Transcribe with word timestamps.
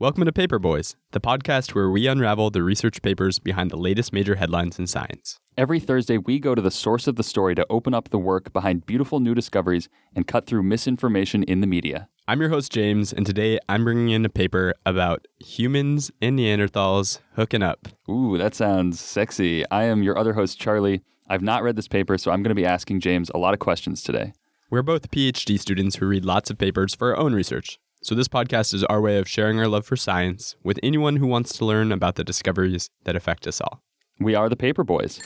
Welcome 0.00 0.26
to 0.26 0.32
Paper 0.32 0.60
Boys, 0.60 0.94
the 1.10 1.20
podcast 1.20 1.74
where 1.74 1.90
we 1.90 2.06
unravel 2.06 2.50
the 2.50 2.62
research 2.62 3.02
papers 3.02 3.40
behind 3.40 3.72
the 3.72 3.76
latest 3.76 4.12
major 4.12 4.36
headlines 4.36 4.78
in 4.78 4.86
science. 4.86 5.40
Every 5.56 5.80
Thursday, 5.80 6.18
we 6.18 6.38
go 6.38 6.54
to 6.54 6.62
the 6.62 6.70
source 6.70 7.08
of 7.08 7.16
the 7.16 7.24
story 7.24 7.56
to 7.56 7.66
open 7.68 7.94
up 7.94 8.10
the 8.10 8.18
work 8.20 8.52
behind 8.52 8.86
beautiful 8.86 9.18
new 9.18 9.34
discoveries 9.34 9.88
and 10.14 10.24
cut 10.24 10.46
through 10.46 10.62
misinformation 10.62 11.42
in 11.42 11.60
the 11.60 11.66
media. 11.66 12.08
I'm 12.28 12.40
your 12.40 12.50
host, 12.50 12.70
James, 12.70 13.12
and 13.12 13.26
today 13.26 13.58
I'm 13.68 13.82
bringing 13.82 14.10
in 14.10 14.24
a 14.24 14.28
paper 14.28 14.72
about 14.86 15.26
humans 15.40 16.12
and 16.22 16.38
Neanderthals 16.38 17.18
hooking 17.34 17.64
up. 17.64 17.88
Ooh, 18.08 18.38
that 18.38 18.54
sounds 18.54 19.00
sexy. 19.00 19.68
I 19.68 19.82
am 19.82 20.04
your 20.04 20.16
other 20.16 20.34
host, 20.34 20.60
Charlie. 20.60 21.02
I've 21.28 21.42
not 21.42 21.64
read 21.64 21.74
this 21.74 21.88
paper, 21.88 22.16
so 22.18 22.30
I'm 22.30 22.44
going 22.44 22.50
to 22.50 22.54
be 22.54 22.64
asking 22.64 23.00
James 23.00 23.32
a 23.34 23.38
lot 23.38 23.52
of 23.52 23.58
questions 23.58 24.04
today. 24.04 24.32
We're 24.70 24.82
both 24.82 25.10
PhD 25.10 25.58
students 25.58 25.96
who 25.96 26.06
read 26.06 26.24
lots 26.24 26.50
of 26.50 26.58
papers 26.58 26.94
for 26.94 27.10
our 27.10 27.18
own 27.18 27.34
research. 27.34 27.80
So, 28.08 28.14
this 28.14 28.26
podcast 28.26 28.72
is 28.72 28.84
our 28.84 29.02
way 29.02 29.18
of 29.18 29.28
sharing 29.28 29.60
our 29.60 29.68
love 29.68 29.84
for 29.84 29.94
science 29.94 30.56
with 30.62 30.80
anyone 30.82 31.16
who 31.16 31.26
wants 31.26 31.52
to 31.58 31.66
learn 31.66 31.92
about 31.92 32.14
the 32.14 32.24
discoveries 32.24 32.88
that 33.04 33.16
affect 33.16 33.46
us 33.46 33.60
all. 33.60 33.82
We 34.18 34.34
are 34.34 34.48
the 34.48 34.56
Paper 34.56 34.82
Boys. 34.82 35.20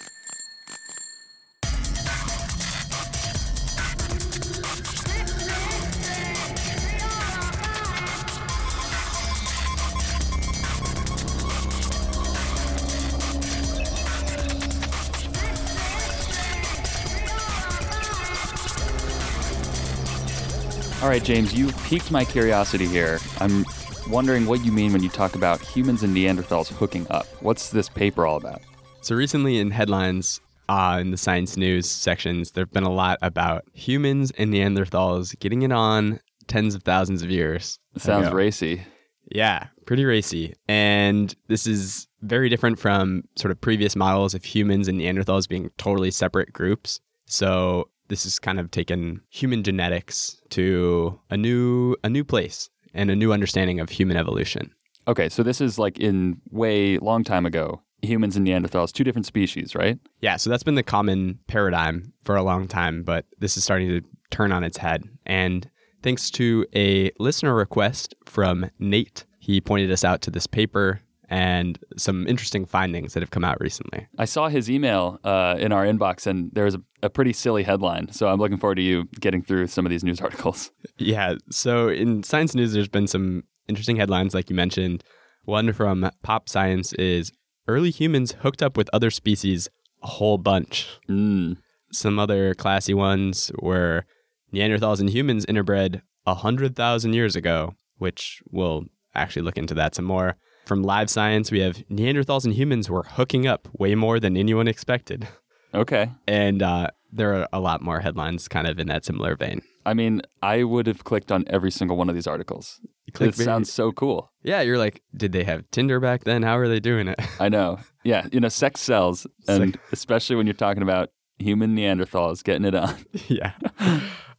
All 21.03 21.09
right, 21.09 21.25
James, 21.25 21.53
you 21.53 21.73
piqued 21.89 22.13
my 22.13 22.25
curiosity 22.25 22.87
here. 22.87 23.19
I'm 23.41 23.67
wondering 24.09 24.47
what 24.47 24.65
you 24.65 24.71
mean 24.71 24.93
when 24.93 25.03
you 25.03 25.09
talk 25.09 25.35
about 25.35 25.61
humans 25.61 26.05
and 26.05 26.17
Neanderthals 26.17 26.69
hooking 26.69 27.09
up. 27.11 27.27
What's 27.43 27.71
this 27.71 27.89
paper 27.89 28.25
all 28.25 28.37
about? 28.37 28.63
So, 29.01 29.17
recently 29.17 29.59
in 29.59 29.73
headlines, 29.73 30.41
uh, 30.69 30.99
in 31.01 31.11
the 31.11 31.17
science 31.17 31.57
news 31.57 31.91
sections, 31.91 32.53
there 32.53 32.63
have 32.63 32.71
been 32.71 32.85
a 32.85 32.93
lot 32.93 33.19
about 33.21 33.65
humans 33.73 34.31
and 34.39 34.55
Neanderthals 34.55 35.37
getting 35.41 35.63
it 35.63 35.73
on 35.73 36.21
tens 36.47 36.77
of 36.77 36.85
thousands 36.85 37.25
of 37.25 37.31
years. 37.31 37.81
Sounds 37.97 38.29
ago. 38.29 38.37
racy. 38.37 38.85
Yeah, 39.29 39.67
pretty 39.87 40.05
racy. 40.05 40.55
And 40.69 41.35
this 41.49 41.67
is 41.67 42.07
very 42.21 42.49
different 42.49 42.79
from 42.79 43.25
sort 43.35 43.51
of 43.51 43.61
previous 43.61 43.97
models 43.97 44.35
of 44.35 44.45
humans 44.45 44.87
and 44.87 45.01
Neanderthals 45.01 45.49
being 45.49 45.73
totally 45.79 46.13
separate 46.13 46.53
groups. 46.53 47.01
So 47.27 47.89
this 48.13 48.25
has 48.25 48.39
kind 48.39 48.61
of 48.61 48.71
taken 48.71 49.23
human 49.31 49.63
genetics 49.63 50.37
to 50.51 51.19
a 51.31 51.37
new 51.37 51.97
a 52.05 52.11
new 52.11 52.23
place 52.23 52.69
and 52.93 53.11
a 53.11 53.17
new 53.17 53.33
understanding 53.33 53.81
of 53.81 53.89
human 53.89 54.19
evolution. 54.19 54.71
Okay, 55.09 55.31
so 55.31 55.43
this 55.43 55.63
is 55.63 55.79
like 55.79 55.99
in 55.99 56.39
way 56.51 56.99
long 56.99 57.25
time 57.25 57.47
ago. 57.47 57.81
Humans 58.03 58.37
and 58.37 58.47
Neanderthals, 58.47 58.93
two 58.93 59.03
different 59.03 59.25
species, 59.25 59.75
right? 59.75 59.99
Yeah, 60.21 60.37
so 60.37 60.51
that's 60.51 60.63
been 60.63 60.75
the 60.75 60.83
common 60.83 61.39
paradigm 61.47 62.13
for 62.23 62.37
a 62.37 62.43
long 62.43 62.69
time, 62.69 63.03
but 63.03 63.25
this 63.39 63.57
is 63.57 63.65
starting 63.65 63.89
to 63.89 64.03
turn 64.31 64.53
on 64.53 64.63
its 64.63 64.77
head. 64.77 65.05
And 65.25 65.71
thanks 66.03 66.31
to 66.33 66.67
a 66.75 67.13
listener 67.19 67.55
request 67.55 68.15
from 68.27 68.71
Nate, 68.79 69.25
he 69.39 69.61
pointed 69.61 69.91
us 69.91 70.05
out 70.05 70.21
to 70.23 70.31
this 70.31 70.47
paper 70.47 71.01
and 71.33 71.79
some 71.97 72.29
interesting 72.29 72.67
findings 72.67 73.15
that 73.15 73.21
have 73.21 73.31
come 73.31 73.43
out 73.43 73.59
recently. 73.59 74.07
I 74.19 74.27
saw 74.27 74.49
his 74.49 74.69
email 74.69 75.19
uh, 75.25 75.57
in 75.59 75.73
our 75.73 75.87
inbox, 75.87 76.27
and 76.27 76.51
there 76.53 76.67
was 76.67 76.75
a, 76.75 76.83
a 77.03 77.09
pretty 77.09 77.33
silly 77.33 77.63
headline. 77.63 78.13
So 78.13 78.29
I'm 78.29 78.39
looking 78.39 78.59
forward 78.59 78.75
to 78.75 78.83
you 78.83 79.05
getting 79.19 79.43
through 79.43 79.69
some 79.69 79.87
of 79.87 79.91
these 79.91 80.05
news 80.05 80.21
articles. 80.21 80.71
Yeah. 80.99 81.37
So 81.51 81.89
in 81.89 82.23
Science 82.23 82.55
News, 82.55 82.75
there's 82.75 82.87
been 82.87 83.09
some 83.09 83.45
interesting 83.67 83.97
headlines, 83.97 84.35
like 84.35 84.51
you 84.51 84.55
mentioned. 84.55 85.03
One 85.45 85.73
from 85.73 86.09
Pop 86.23 86.49
Science 86.49 86.93
is 86.93 87.33
early 87.67 87.91
humans 87.91 88.37
hooked 88.43 88.63
up 88.63 88.77
with 88.77 88.91
other 88.93 89.11
species 89.11 89.69
a 90.03 90.07
whole 90.07 90.39
bunch. 90.39 90.87
Mm. 91.09 91.57
Some 91.91 92.21
other 92.21 92.55
classy 92.55 92.95
ones 92.95 93.51
were 93.59 94.05
Neanderthals 94.53 95.01
and 95.01 95.11
humans 95.11 95.47
interbred 95.47 96.03
100,000 96.25 97.13
years 97.15 97.35
ago, 97.35 97.75
which 97.97 98.43
we'll 98.51 98.85
actually 99.15 99.43
look 99.43 99.59
into 99.59 99.75
that 99.75 99.95
some 99.97 100.05
more. 100.05 100.37
From 100.65 100.83
Live 100.83 101.11
Science, 101.11 101.51
we 101.51 101.61
have 101.61 101.79
Neanderthals 101.91 102.45
and 102.45 102.55
humans 102.55 102.89
were 102.89 103.03
hooking 103.03 103.47
up 103.47 103.69
way 103.73 103.95
more 103.95 104.21
than 104.21 104.37
anyone 104.37 104.69
expected. 104.69 105.27
Okay. 105.75 106.11
And 106.29 106.63
uh, 106.63 106.89
there 107.11 107.35
are 107.35 107.49
a 107.53 107.61
lot 107.61 107.83
more 107.83 108.01
headlines 108.01 108.47
kind 108.47 108.67
of 108.67 108.79
in 108.79 108.87
that 108.89 109.05
similar 109.05 109.37
vein. 109.37 109.63
I 109.85 109.95
mean, 109.95 110.23
I 110.43 110.63
would 110.63 110.87
have 110.87 111.05
clicked 111.05 111.33
on 111.33 111.45
every 111.49 111.71
single 111.71 111.97
one 111.97 112.09
of 112.09 112.15
these 112.15 112.27
articles. 112.27 112.81
It 113.21 113.35
sounds 113.35 113.73
so 113.73 113.93
cool. 113.93 114.31
Yeah, 114.43 114.61
you're 114.61 114.79
like, 114.79 115.03
did 115.15 115.33
they 115.33 115.45
have 115.45 115.69
Tinder 115.71 115.99
back 116.01 116.25
then? 116.25 116.43
How 116.43 116.57
are 116.57 116.69
they 116.69 116.81
doing 116.81 117.09
it? 117.09 117.21
I 117.41 117.49
know. 117.49 117.79
Yeah, 118.05 118.27
you 118.33 118.41
know, 118.41 118.49
sex 118.49 118.81
sells, 118.81 119.27
and 119.49 119.79
especially 119.91 120.37
when 120.37 120.47
you're 120.47 120.55
talking 120.55 120.83
about 120.83 121.11
human 121.39 121.77
Neanderthals 121.77 122.43
getting 122.43 122.65
it 122.65 122.75
on. 122.75 122.95
yeah. 123.29 123.53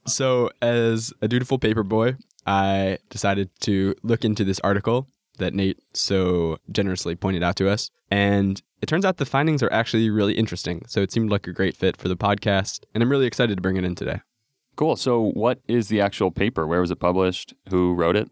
So, 0.07 0.49
as 0.61 1.13
a 1.21 1.27
dutiful 1.27 1.59
paper 1.59 1.83
boy, 1.83 2.15
I 2.47 2.97
decided 3.09 3.49
to 3.61 3.95
look 4.01 4.25
into 4.25 4.43
this 4.43 4.59
article 4.61 5.07
that 5.37 5.53
Nate 5.53 5.79
so 5.93 6.57
generously 6.71 7.15
pointed 7.15 7.43
out 7.43 7.55
to 7.57 7.69
us. 7.69 7.89
And 8.11 8.61
it 8.81 8.85
turns 8.87 9.05
out 9.05 9.17
the 9.17 9.25
findings 9.25 9.63
are 9.63 9.71
actually 9.71 10.09
really 10.09 10.33
interesting. 10.33 10.83
So, 10.87 11.01
it 11.01 11.11
seemed 11.11 11.29
like 11.29 11.47
a 11.47 11.53
great 11.53 11.75
fit 11.75 11.97
for 11.97 12.07
the 12.07 12.17
podcast. 12.17 12.83
And 12.93 13.01
I'm 13.01 13.09
really 13.09 13.25
excited 13.25 13.55
to 13.55 13.61
bring 13.61 13.77
it 13.77 13.83
in 13.83 13.95
today. 13.95 14.21
Cool. 14.75 14.95
So, 14.95 15.31
what 15.31 15.59
is 15.67 15.87
the 15.87 16.01
actual 16.01 16.31
paper? 16.31 16.65
Where 16.65 16.81
was 16.81 16.91
it 16.91 16.99
published? 16.99 17.53
Who 17.69 17.93
wrote 17.93 18.15
it? 18.15 18.29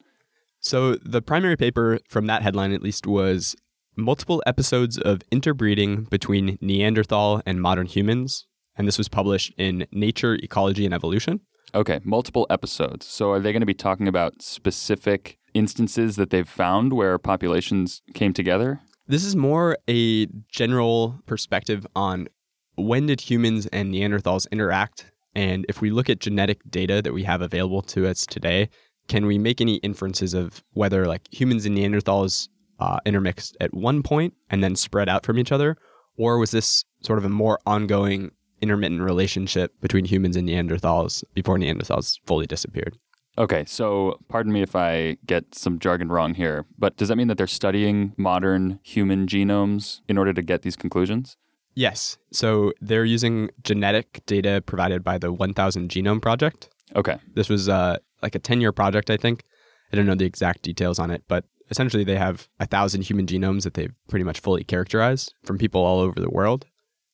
So, 0.59 0.95
the 0.95 1.21
primary 1.21 1.57
paper 1.57 1.99
from 2.07 2.27
that 2.27 2.41
headline, 2.41 2.73
at 2.73 2.81
least, 2.81 3.07
was 3.07 3.55
multiple 3.95 4.41
episodes 4.45 4.97
of 4.97 5.21
interbreeding 5.31 6.03
between 6.03 6.57
Neanderthal 6.61 7.41
and 7.45 7.61
modern 7.61 7.87
humans. 7.87 8.47
And 8.75 8.87
this 8.87 8.97
was 8.97 9.09
published 9.09 9.53
in 9.57 9.85
Nature, 9.91 10.35
Ecology, 10.35 10.85
and 10.85 10.93
Evolution. 10.93 11.41
Okay, 11.73 12.01
multiple 12.03 12.45
episodes. 12.49 13.05
So, 13.05 13.31
are 13.31 13.39
they 13.39 13.53
going 13.53 13.61
to 13.61 13.65
be 13.65 13.73
talking 13.73 14.07
about 14.07 14.41
specific 14.41 15.37
instances 15.53 16.17
that 16.17 16.29
they've 16.29 16.47
found 16.47 16.93
where 16.93 17.17
populations 17.17 18.01
came 18.13 18.33
together? 18.33 18.81
This 19.07 19.23
is 19.23 19.35
more 19.35 19.77
a 19.89 20.27
general 20.49 21.19
perspective 21.25 21.87
on 21.95 22.27
when 22.75 23.05
did 23.07 23.21
humans 23.21 23.67
and 23.67 23.93
Neanderthals 23.93 24.49
interact? 24.51 25.11
And 25.33 25.65
if 25.69 25.81
we 25.81 25.91
look 25.91 26.09
at 26.09 26.19
genetic 26.19 26.59
data 26.69 27.01
that 27.01 27.13
we 27.13 27.23
have 27.23 27.41
available 27.41 27.81
to 27.83 28.07
us 28.07 28.25
today, 28.25 28.69
can 29.07 29.25
we 29.25 29.37
make 29.37 29.61
any 29.61 29.75
inferences 29.75 30.33
of 30.33 30.63
whether 30.73 31.05
like 31.05 31.21
humans 31.31 31.65
and 31.65 31.77
Neanderthals 31.77 32.49
uh, 32.79 32.99
intermixed 33.05 33.55
at 33.61 33.73
one 33.73 34.03
point 34.03 34.33
and 34.49 34.63
then 34.63 34.75
spread 34.75 35.09
out 35.09 35.25
from 35.25 35.37
each 35.37 35.51
other? 35.51 35.77
Or 36.17 36.37
was 36.37 36.51
this 36.51 36.83
sort 37.01 37.19
of 37.19 37.25
a 37.25 37.29
more 37.29 37.59
ongoing 37.65 38.31
intermittent 38.61 39.01
relationship 39.01 39.73
between 39.81 40.05
humans 40.05 40.35
and 40.35 40.47
Neanderthals 40.47 41.23
before 41.33 41.57
Neanderthals 41.57 42.19
fully 42.25 42.45
disappeared? 42.45 42.97
Okay, 43.37 43.63
so 43.65 44.19
pardon 44.27 44.51
me 44.51 44.61
if 44.61 44.75
I 44.75 45.17
get 45.25 45.55
some 45.55 45.79
jargon 45.79 46.09
wrong 46.09 46.33
here, 46.33 46.65
but 46.77 46.97
does 46.97 47.07
that 47.07 47.15
mean 47.15 47.27
that 47.27 47.37
they're 47.37 47.47
studying 47.47 48.13
modern 48.17 48.79
human 48.83 49.25
genomes 49.25 50.01
in 50.07 50.17
order 50.17 50.33
to 50.33 50.41
get 50.41 50.63
these 50.63 50.75
conclusions? 50.75 51.37
Yes. 51.73 52.17
So 52.31 52.73
they're 52.81 53.05
using 53.05 53.49
genetic 53.63 54.21
data 54.25 54.61
provided 54.65 55.03
by 55.03 55.17
the 55.17 55.31
1000 55.31 55.89
Genome 55.89 56.21
Project. 56.21 56.69
Okay. 56.95 57.17
This 57.33 57.47
was 57.47 57.69
uh, 57.69 57.97
like 58.21 58.35
a 58.35 58.39
10 58.39 58.59
year 58.59 58.73
project, 58.73 59.09
I 59.09 59.17
think. 59.17 59.43
I 59.91 59.95
don't 59.95 60.05
know 60.05 60.15
the 60.15 60.25
exact 60.25 60.61
details 60.61 60.99
on 60.99 61.11
it, 61.11 61.23
but 61.27 61.45
essentially 61.69 62.03
they 62.03 62.17
have 62.17 62.47
a 62.59 62.65
thousand 62.65 63.03
human 63.03 63.25
genomes 63.25 63.63
that 63.63 63.73
they've 63.73 63.93
pretty 64.09 64.23
much 64.23 64.39
fully 64.39 64.63
characterized 64.63 65.33
from 65.43 65.57
people 65.57 65.81
all 65.81 65.99
over 65.99 66.19
the 66.19 66.29
world. 66.29 66.65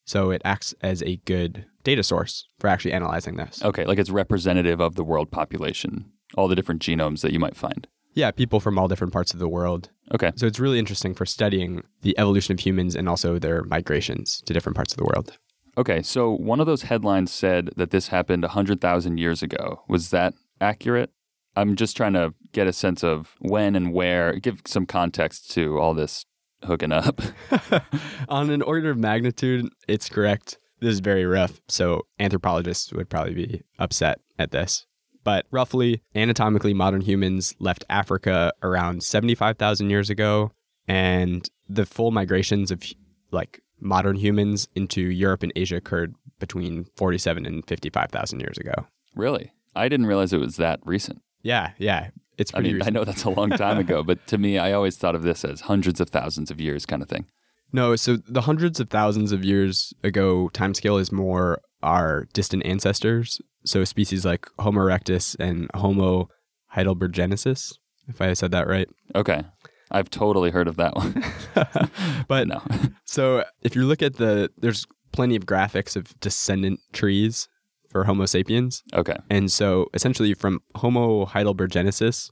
So 0.07 0.31
it 0.31 0.41
acts 0.45 0.73
as 0.81 1.03
a 1.03 1.17
good 1.25 1.65
data 1.83 2.01
source 2.01 2.47
for 2.59 2.67
actually 2.67 2.93
analyzing 2.93 3.35
this. 3.35 3.63
Okay, 3.63 3.85
like 3.85 3.99
it's 3.99 4.09
representative 4.09 4.79
of 4.79 4.95
the 4.95 5.03
world 5.03 5.29
population, 5.29 6.11
all 6.35 6.47
the 6.47 6.55
different 6.55 6.81
genomes 6.81 7.21
that 7.21 7.33
you 7.33 7.39
might 7.39 7.57
find. 7.57 7.87
Yeah, 8.13 8.31
people 8.31 8.59
from 8.59 8.79
all 8.79 8.87
different 8.87 9.13
parts 9.13 9.33
of 9.33 9.39
the 9.39 9.49
world. 9.49 9.91
Okay. 10.11 10.31
So 10.35 10.47
it's 10.47 10.59
really 10.59 10.79
interesting 10.79 11.13
for 11.13 11.25
studying 11.25 11.83
the 12.01 12.17
evolution 12.17 12.53
of 12.53 12.61
humans 12.61 12.95
and 12.95 13.07
also 13.07 13.37
their 13.37 13.63
migrations 13.65 14.41
to 14.47 14.53
different 14.53 14.75
parts 14.75 14.93
of 14.93 14.97
the 14.97 15.03
world. 15.03 15.37
Okay, 15.77 16.01
so 16.01 16.31
one 16.31 16.59
of 16.59 16.65
those 16.65 16.83
headlines 16.83 17.31
said 17.31 17.69
that 17.75 17.91
this 17.91 18.07
happened 18.07 18.41
100,000 18.41 19.19
years 19.19 19.43
ago. 19.43 19.83
Was 19.87 20.09
that 20.09 20.33
accurate? 20.59 21.11
I'm 21.55 21.75
just 21.75 21.95
trying 21.95 22.13
to 22.13 22.33
get 22.53 22.65
a 22.65 22.73
sense 22.73 23.03
of 23.03 23.35
when 23.39 23.75
and 23.75 23.93
where, 23.93 24.33
give 24.39 24.61
some 24.65 24.87
context 24.87 25.51
to 25.51 25.77
all 25.77 25.93
this 25.93 26.25
hooking 26.63 26.91
up. 26.91 27.21
On 28.29 28.49
an 28.49 28.61
order 28.61 28.89
of 28.89 28.97
magnitude, 28.97 29.67
it's 29.87 30.09
correct. 30.09 30.57
This 30.79 30.93
is 30.93 30.99
very 30.99 31.25
rough, 31.25 31.59
so 31.67 32.03
anthropologists 32.19 32.93
would 32.93 33.09
probably 33.09 33.33
be 33.33 33.63
upset 33.79 34.19
at 34.37 34.51
this. 34.51 34.85
But 35.23 35.45
roughly, 35.51 36.03
anatomically, 36.15 36.73
modern 36.73 37.01
humans 37.01 37.55
left 37.59 37.83
Africa 37.89 38.53
around 38.61 39.03
75,000 39.03 39.89
years 39.89 40.09
ago, 40.09 40.51
and 40.87 41.49
the 41.67 41.85
full 41.85 42.11
migrations 42.11 42.71
of 42.71 42.83
like 43.31 43.59
modern 43.79 44.15
humans 44.15 44.67
into 44.75 45.01
Europe 45.01 45.43
and 45.43 45.51
Asia 45.55 45.75
occurred 45.75 46.15
between 46.39 46.85
47 46.95 47.45
and 47.45 47.67
55,000 47.67 48.39
years 48.39 48.57
ago. 48.57 48.73
really? 49.15 49.51
I 49.75 49.89
didn't 49.89 50.07
realize 50.07 50.33
it 50.33 50.39
was 50.39 50.55
that 50.55 50.79
recent. 50.85 51.21
Yeah, 51.43 51.73
yeah. 51.77 52.09
It's 52.37 52.51
I 52.53 52.59
mean, 52.59 52.81
I 52.83 52.89
know 52.89 53.03
that's 53.03 53.23
a 53.23 53.29
long 53.29 53.49
time 53.49 53.77
ago, 53.79 54.03
but 54.03 54.25
to 54.27 54.37
me, 54.37 54.57
I 54.57 54.71
always 54.71 54.95
thought 54.95 55.15
of 55.15 55.23
this 55.23 55.43
as 55.43 55.61
hundreds 55.61 55.99
of 55.99 56.09
thousands 56.09 56.51
of 56.51 56.61
years 56.61 56.85
kind 56.85 57.01
of 57.01 57.09
thing. 57.09 57.25
No, 57.73 57.95
so 57.95 58.17
the 58.17 58.41
hundreds 58.41 58.79
of 58.79 58.89
thousands 58.89 59.31
of 59.31 59.43
years 59.43 59.93
ago 60.03 60.49
timescale 60.53 61.01
is 61.01 61.11
more 61.11 61.61
our 61.83 62.27
distant 62.33 62.65
ancestors. 62.65 63.41
So 63.65 63.83
species 63.83 64.25
like 64.25 64.47
Homo 64.59 64.81
erectus 64.81 65.35
and 65.39 65.69
Homo 65.75 66.29
heidelbergensis, 66.75 67.77
if 68.07 68.21
I 68.21 68.33
said 68.33 68.51
that 68.51 68.67
right. 68.67 68.87
Okay. 69.15 69.43
I've 69.89 70.09
totally 70.09 70.51
heard 70.51 70.67
of 70.67 70.77
that 70.77 70.95
one. 70.95 71.23
But 72.27 72.47
no. 72.47 72.61
so 73.05 73.43
if 73.61 73.75
you 73.75 73.85
look 73.85 74.01
at 74.01 74.17
the, 74.17 74.51
there's 74.57 74.85
plenty 75.11 75.35
of 75.35 75.45
graphics 75.45 75.95
of 75.95 76.19
descendant 76.19 76.79
trees 76.91 77.47
for 77.89 78.03
Homo 78.05 78.25
sapiens. 78.25 78.83
Okay. 78.93 79.15
And 79.29 79.51
so 79.51 79.87
essentially 79.93 80.33
from 80.33 80.59
Homo 80.75 81.25
heidelbergensis, 81.25 82.29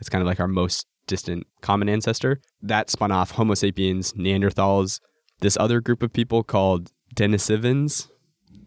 it's 0.00 0.08
kind 0.08 0.22
of 0.22 0.26
like 0.26 0.40
our 0.40 0.48
most 0.48 0.86
distant 1.06 1.46
common 1.62 1.88
ancestor, 1.88 2.40
that 2.62 2.90
spun 2.90 3.10
off 3.10 3.32
Homo 3.32 3.54
sapiens, 3.54 4.12
Neanderthals, 4.12 5.00
this 5.40 5.56
other 5.58 5.80
group 5.80 6.02
of 6.02 6.12
people 6.12 6.42
called 6.42 6.90
Denisovans. 7.16 8.08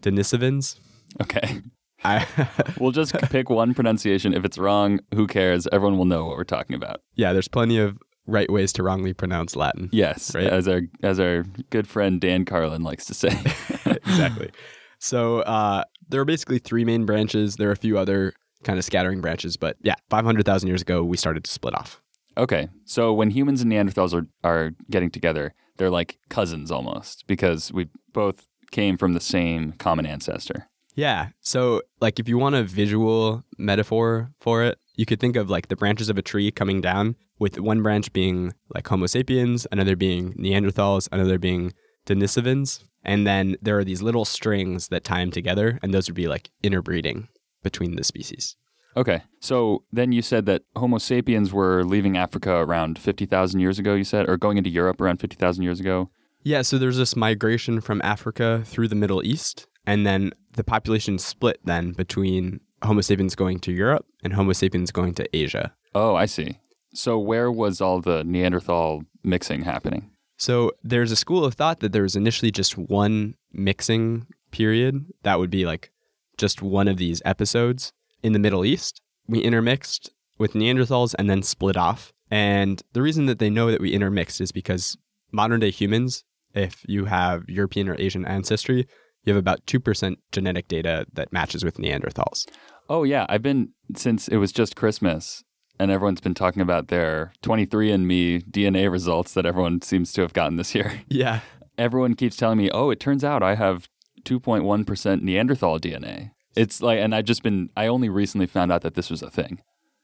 Denisovans. 0.00 0.78
Okay. 1.20 1.60
I, 2.04 2.26
We'll 2.80 2.90
just 2.90 3.12
pick 3.30 3.48
one 3.48 3.74
pronunciation. 3.74 4.34
If 4.34 4.44
it's 4.44 4.58
wrong, 4.58 4.98
who 5.14 5.26
cares? 5.28 5.68
Everyone 5.70 5.96
will 5.98 6.04
know 6.04 6.24
what 6.26 6.36
we're 6.36 6.42
talking 6.44 6.74
about. 6.74 7.00
yeah, 7.14 7.32
there's 7.32 7.46
plenty 7.48 7.78
of 7.78 7.96
right 8.26 8.50
ways 8.50 8.72
to 8.72 8.82
wrongly 8.82 9.12
pronounce 9.12 9.54
Latin. 9.54 9.88
Yes, 9.92 10.34
Right. 10.34 10.46
as 10.46 10.66
our 10.66 10.80
as 11.02 11.20
our 11.20 11.44
good 11.70 11.86
friend 11.86 12.20
Dan 12.20 12.44
Carlin 12.44 12.82
likes 12.82 13.04
to 13.06 13.14
say. 13.14 13.28
exactly. 13.86 14.50
So 14.98 15.40
uh, 15.40 15.84
there 16.12 16.20
are 16.20 16.24
basically 16.24 16.58
three 16.58 16.84
main 16.84 17.04
branches. 17.04 17.56
There 17.56 17.68
are 17.68 17.72
a 17.72 17.76
few 17.76 17.98
other 17.98 18.34
kind 18.62 18.78
of 18.78 18.84
scattering 18.84 19.20
branches, 19.20 19.56
but 19.56 19.76
yeah, 19.82 19.96
500,000 20.10 20.68
years 20.68 20.82
ago, 20.82 21.02
we 21.02 21.16
started 21.16 21.42
to 21.42 21.50
split 21.50 21.74
off. 21.74 22.00
okay, 22.36 22.68
so 22.84 23.12
when 23.12 23.30
humans 23.30 23.60
and 23.60 23.72
Neanderthals 23.72 24.14
are 24.14 24.26
are 24.48 24.70
getting 24.88 25.10
together, 25.10 25.52
they're 25.76 25.90
like 25.90 26.18
cousins 26.28 26.70
almost 26.70 27.26
because 27.26 27.72
we 27.72 27.88
both 28.12 28.46
came 28.70 28.96
from 28.96 29.14
the 29.14 29.20
same 29.20 29.72
common 29.72 30.06
ancestor. 30.06 30.68
Yeah. 30.94 31.28
So, 31.40 31.82
like, 32.00 32.18
if 32.20 32.28
you 32.28 32.38
want 32.38 32.54
a 32.54 32.62
visual 32.62 33.44
metaphor 33.58 34.30
for 34.40 34.62
it, 34.62 34.78
you 34.94 35.06
could 35.06 35.20
think 35.20 35.36
of 35.36 35.48
like 35.48 35.68
the 35.68 35.76
branches 35.76 36.08
of 36.10 36.18
a 36.18 36.22
tree 36.22 36.50
coming 36.50 36.80
down, 36.80 37.16
with 37.38 37.58
one 37.58 37.82
branch 37.82 38.12
being 38.12 38.54
like 38.74 38.86
Homo 38.86 39.06
sapiens, 39.06 39.66
another 39.72 39.96
being 39.96 40.32
Neanderthals, 40.34 41.08
another 41.10 41.38
being 41.38 41.72
Denisovans. 42.06 42.84
And 43.04 43.26
then 43.26 43.56
there 43.60 43.78
are 43.78 43.84
these 43.84 44.02
little 44.02 44.24
strings 44.24 44.88
that 44.88 45.04
tie 45.04 45.20
them 45.20 45.30
together, 45.30 45.78
and 45.82 45.92
those 45.92 46.08
would 46.08 46.14
be 46.14 46.28
like 46.28 46.50
interbreeding 46.62 47.28
between 47.62 47.96
the 47.96 48.04
species. 48.04 48.56
Okay, 48.96 49.22
so 49.40 49.84
then 49.90 50.12
you 50.12 50.20
said 50.20 50.44
that 50.46 50.62
Homo 50.76 50.98
sapiens 50.98 51.52
were 51.52 51.82
leaving 51.82 52.16
Africa 52.16 52.52
around 52.56 52.98
fifty 52.98 53.24
thousand 53.24 53.60
years 53.60 53.78
ago. 53.78 53.94
You 53.94 54.04
said, 54.04 54.28
or 54.28 54.36
going 54.36 54.58
into 54.58 54.70
Europe 54.70 55.00
around 55.00 55.18
fifty 55.18 55.36
thousand 55.36 55.64
years 55.64 55.80
ago. 55.80 56.10
Yeah. 56.42 56.62
So 56.62 56.78
there's 56.78 56.98
this 56.98 57.16
migration 57.16 57.80
from 57.80 58.02
Africa 58.04 58.62
through 58.66 58.88
the 58.88 58.94
Middle 58.94 59.24
East, 59.24 59.66
and 59.86 60.06
then 60.06 60.32
the 60.52 60.64
population 60.64 61.18
split 61.18 61.58
then 61.64 61.92
between 61.92 62.60
Homo 62.82 63.00
sapiens 63.00 63.34
going 63.34 63.60
to 63.60 63.72
Europe 63.72 64.04
and 64.22 64.34
Homo 64.34 64.52
sapiens 64.52 64.90
going 64.90 65.14
to 65.14 65.36
Asia. 65.36 65.72
Oh, 65.94 66.14
I 66.14 66.26
see. 66.26 66.58
So 66.94 67.18
where 67.18 67.50
was 67.50 67.80
all 67.80 68.00
the 68.00 68.22
Neanderthal 68.24 69.04
mixing 69.24 69.62
happening? 69.62 70.10
So 70.42 70.72
there's 70.82 71.12
a 71.12 71.16
school 71.24 71.44
of 71.44 71.54
thought 71.54 71.78
that 71.78 71.92
there 71.92 72.02
was 72.02 72.16
initially 72.16 72.50
just 72.50 72.76
one 72.76 73.36
mixing 73.52 74.26
period 74.50 75.06
that 75.22 75.38
would 75.38 75.50
be 75.50 75.64
like 75.64 75.92
just 76.36 76.60
one 76.60 76.88
of 76.88 76.96
these 76.96 77.22
episodes 77.24 77.92
in 78.24 78.32
the 78.32 78.40
Middle 78.40 78.64
East. 78.64 79.00
We 79.28 79.38
intermixed 79.38 80.10
with 80.40 80.54
Neanderthals 80.54 81.14
and 81.16 81.30
then 81.30 81.44
split 81.44 81.76
off. 81.76 82.12
And 82.28 82.82
the 82.92 83.02
reason 83.02 83.26
that 83.26 83.38
they 83.38 83.50
know 83.50 83.70
that 83.70 83.80
we 83.80 83.92
intermixed 83.92 84.40
is 84.40 84.50
because 84.50 84.96
modern 85.30 85.60
day 85.60 85.70
humans, 85.70 86.24
if 86.54 86.82
you 86.88 87.04
have 87.04 87.48
European 87.48 87.88
or 87.88 87.94
Asian 88.00 88.24
ancestry, 88.24 88.88
you 89.22 89.32
have 89.32 89.38
about 89.38 89.64
2% 89.66 90.16
genetic 90.32 90.66
data 90.66 91.06
that 91.12 91.32
matches 91.32 91.64
with 91.64 91.76
Neanderthals. 91.76 92.48
Oh 92.88 93.04
yeah, 93.04 93.26
I've 93.28 93.42
been 93.42 93.74
since 93.94 94.26
it 94.26 94.38
was 94.38 94.50
just 94.50 94.74
Christmas, 94.74 95.44
and 95.78 95.90
everyone's 95.90 96.20
been 96.20 96.34
talking 96.34 96.62
about 96.62 96.88
their 96.88 97.32
23andMe 97.42 98.44
DNA 98.50 98.90
results 98.90 99.34
that 99.34 99.46
everyone 99.46 99.82
seems 99.82 100.12
to 100.12 100.22
have 100.22 100.32
gotten 100.32 100.56
this 100.56 100.74
year. 100.74 101.00
Yeah. 101.08 101.40
Everyone 101.78 102.14
keeps 102.14 102.36
telling 102.36 102.58
me, 102.58 102.70
"Oh, 102.70 102.90
it 102.90 103.00
turns 103.00 103.24
out 103.24 103.42
I 103.42 103.54
have 103.54 103.88
2.1% 104.24 105.22
Neanderthal 105.22 105.78
DNA." 105.78 106.30
It's 106.54 106.82
like, 106.82 106.98
and 107.00 107.14
I've 107.14 107.24
just 107.24 107.42
been, 107.42 107.70
I 107.76 107.86
only 107.86 108.08
recently 108.10 108.46
found 108.46 108.70
out 108.70 108.82
that 108.82 108.94
this 108.94 109.08
was 109.10 109.22
a 109.22 109.30
thing. 109.30 109.60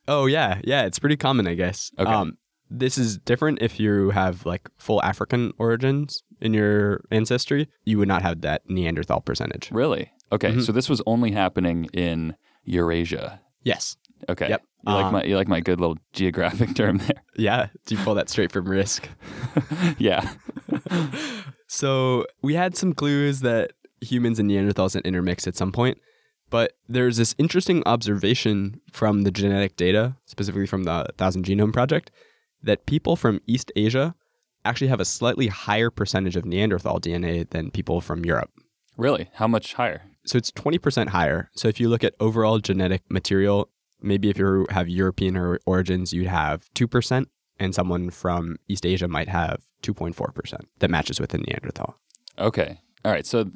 Oh 0.07 0.25
yeah, 0.25 0.61
yeah, 0.65 0.85
it's 0.87 0.99
pretty 0.99 1.17
common, 1.19 1.47
I 1.47 1.53
guess. 1.55 1.91
Okay. 1.99 2.11
Um, 2.11 2.39
this 2.71 2.97
is 2.97 3.19
different 3.19 3.59
if 3.61 3.79
you 3.79 4.11
have 4.11 4.47
like 4.47 4.71
full 4.79 5.03
African 5.03 5.53
origins 5.59 6.23
in 6.41 6.55
your 6.55 7.03
ancestry. 7.11 7.69
You 7.85 7.99
would 7.99 8.09
not 8.09 8.23
have 8.23 8.41
that 8.41 8.63
Neanderthal 8.69 9.21
percentage. 9.21 9.71
Really? 9.71 10.11
Okay, 10.33 10.53
Mhm. 10.53 10.63
so 10.65 10.73
this 10.73 10.89
was 10.89 11.03
only 11.07 11.33
happening 11.33 11.89
in 11.93 12.35
Eurasia. 12.65 13.41
Yes. 13.63 13.97
Okay. 14.29 14.49
Yep. 14.49 14.63
You 14.87 14.93
like 14.95 15.07
Um, 15.07 15.13
my 15.13 15.25
you 15.25 15.37
like 15.37 15.49
my 15.49 15.61
good 15.61 15.81
little 15.81 15.99
geographic 16.13 16.75
term 16.77 16.99
there. 16.99 17.23
Yeah. 17.37 17.69
Do 17.87 17.95
you 17.97 18.03
pull 18.03 18.15
that 18.15 18.29
straight 18.29 18.53
from 18.53 18.69
Risk? 18.69 19.09
yeah. 19.99 20.33
So 21.71 22.27
we 22.43 22.55
had 22.55 22.77
some 22.77 22.95
clues 22.95 23.41
that 23.41 23.73
humans 24.01 24.39
and 24.39 24.51
Neanderthals 24.51 24.95
had 24.95 25.05
intermixed 25.05 25.47
at 25.47 25.55
some 25.55 25.71
point, 25.71 25.99
but 26.49 26.73
there's 26.89 27.19
this 27.19 27.35
interesting 27.37 27.83
observation 27.85 28.81
from 28.91 29.23
the 29.23 29.31
genetic 29.31 29.77
data, 29.77 30.17
specifically 30.25 30.67
from 30.67 30.85
the 30.85 31.07
Thousand 31.19 31.45
Genome 31.45 31.73
Project, 31.73 32.11
that 32.63 32.87
people 32.87 33.17
from 33.17 33.41
East 33.47 33.71
Asia 33.77 34.15
actually 34.65 34.89
have 34.89 34.99
a 35.01 35.05
slightly 35.05 35.49
higher 35.49 35.91
percentage 35.91 36.37
of 36.37 36.47
Neanderthal 36.47 37.01
DNA 37.01 37.49
than 37.51 37.71
people 37.71 38.01
from 38.01 38.25
Europe. 38.25 38.51
Really? 38.97 39.29
How 39.35 39.47
much 39.47 39.75
higher? 39.75 40.03
So 40.25 40.39
it's 40.39 40.51
20% 40.53 41.09
higher. 41.09 41.51
So 41.55 41.69
if 41.69 41.79
you 41.79 41.89
look 41.91 42.03
at 42.03 42.15
overall 42.19 42.59
genetic 42.59 43.03
material, 43.11 43.69
maybe 44.01 44.31
if 44.31 44.39
you 44.39 44.67
have 44.71 44.89
European 44.89 45.59
origins, 45.67 46.13
you'd 46.13 46.27
have 46.29 46.69
2%, 46.75 47.27
and 47.59 47.75
someone 47.75 48.11
from 48.11 48.57
East 48.69 48.87
Asia 48.87 49.09
might 49.09 49.29
have 49.29 49.63
2.4% 49.83 50.61
that 50.79 50.91
matches 50.91 51.21
with 51.21 51.35
a 51.35 51.39
Neanderthal. 51.39 51.99
Okay. 52.39 52.81
All 53.05 53.13
right. 53.13 53.27
So 53.27 53.51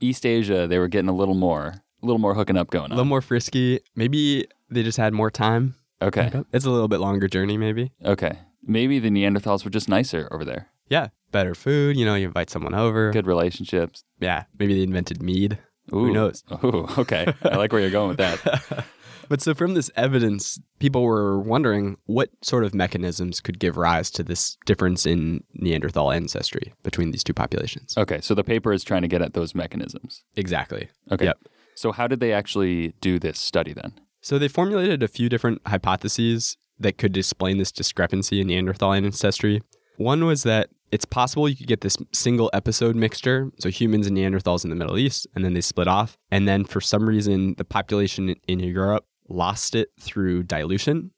East 0.00 0.24
Asia, 0.26 0.66
they 0.66 0.78
were 0.78 0.88
getting 0.88 1.08
a 1.08 1.14
little 1.14 1.34
more, 1.34 1.74
a 2.02 2.06
little 2.06 2.18
more 2.18 2.34
hooking 2.34 2.56
up 2.56 2.70
going 2.70 2.86
on. 2.86 2.92
A 2.92 2.94
little 2.94 3.04
more 3.04 3.20
frisky. 3.22 3.80
Maybe 3.94 4.46
they 4.70 4.82
just 4.82 4.98
had 4.98 5.12
more 5.12 5.30
time. 5.30 5.74
okay. 6.00 6.30
It's 6.52 6.64
a 6.64 6.70
little 6.70 6.88
bit 6.88 7.00
longer 7.00 7.28
journey, 7.28 7.56
maybe. 7.56 7.92
Okay. 8.04 8.38
Maybe 8.62 8.98
the 8.98 9.10
Neanderthals 9.10 9.64
were 9.64 9.70
just 9.70 9.88
nicer 9.88 10.28
over 10.30 10.44
there. 10.44 10.68
Yeah. 10.88 11.08
Better 11.30 11.54
food. 11.54 11.96
You 11.96 12.04
know, 12.04 12.14
you 12.14 12.26
invite 12.26 12.50
someone 12.50 12.74
over. 12.74 13.10
Good 13.10 13.26
relationships. 13.26 14.04
Yeah. 14.20 14.44
Maybe 14.58 14.74
they 14.74 14.82
invented 14.82 15.22
mead. 15.22 15.58
Ooh. 15.92 16.06
Who 16.06 16.12
knows? 16.12 16.44
Ooh, 16.64 16.86
okay. 16.98 17.32
I 17.42 17.56
like 17.56 17.72
where 17.72 17.80
you're 17.80 17.90
going 17.90 18.08
with 18.08 18.18
that. 18.18 18.84
But 19.28 19.40
so 19.40 19.54
from 19.54 19.74
this 19.74 19.90
evidence, 19.96 20.60
people 20.78 21.02
were 21.02 21.40
wondering 21.40 21.96
what 22.06 22.30
sort 22.42 22.64
of 22.64 22.74
mechanisms 22.74 23.40
could 23.40 23.58
give 23.58 23.76
rise 23.76 24.10
to 24.12 24.22
this 24.22 24.56
difference 24.66 25.06
in 25.06 25.44
Neanderthal 25.54 26.12
ancestry 26.12 26.72
between 26.82 27.10
these 27.10 27.24
two 27.24 27.34
populations. 27.34 27.96
Okay. 27.96 28.20
So 28.20 28.34
the 28.34 28.44
paper 28.44 28.72
is 28.72 28.84
trying 28.84 29.02
to 29.02 29.08
get 29.08 29.22
at 29.22 29.34
those 29.34 29.54
mechanisms. 29.54 30.24
Exactly. 30.36 30.88
Okay. 31.10 31.26
Yep. 31.26 31.38
So 31.74 31.92
how 31.92 32.06
did 32.06 32.20
they 32.20 32.32
actually 32.32 32.94
do 33.00 33.18
this 33.18 33.38
study 33.38 33.72
then? 33.72 33.92
So 34.20 34.38
they 34.38 34.48
formulated 34.48 35.02
a 35.02 35.08
few 35.08 35.28
different 35.28 35.62
hypotheses 35.66 36.56
that 36.78 36.98
could 36.98 37.16
explain 37.16 37.58
this 37.58 37.72
discrepancy 37.72 38.40
in 38.40 38.48
Neanderthal 38.48 38.92
ancestry. 38.92 39.62
One 39.96 40.24
was 40.24 40.42
that 40.42 40.68
it's 40.90 41.04
possible 41.04 41.48
you 41.48 41.56
could 41.56 41.66
get 41.66 41.80
this 41.80 41.96
single 42.12 42.50
episode 42.52 42.94
mixture, 42.94 43.50
so 43.58 43.70
humans 43.70 44.06
and 44.06 44.16
Neanderthals 44.16 44.62
in 44.62 44.70
the 44.70 44.76
Middle 44.76 44.98
East, 44.98 45.26
and 45.34 45.44
then 45.44 45.54
they 45.54 45.60
split 45.60 45.88
off. 45.88 46.18
And 46.30 46.46
then 46.46 46.64
for 46.64 46.80
some 46.80 47.08
reason, 47.08 47.54
the 47.56 47.64
population 47.64 48.34
in 48.46 48.60
Europe 48.60 49.06
lost 49.28 49.74
it 49.74 49.88
through 50.00 50.44
dilution. 50.44 51.10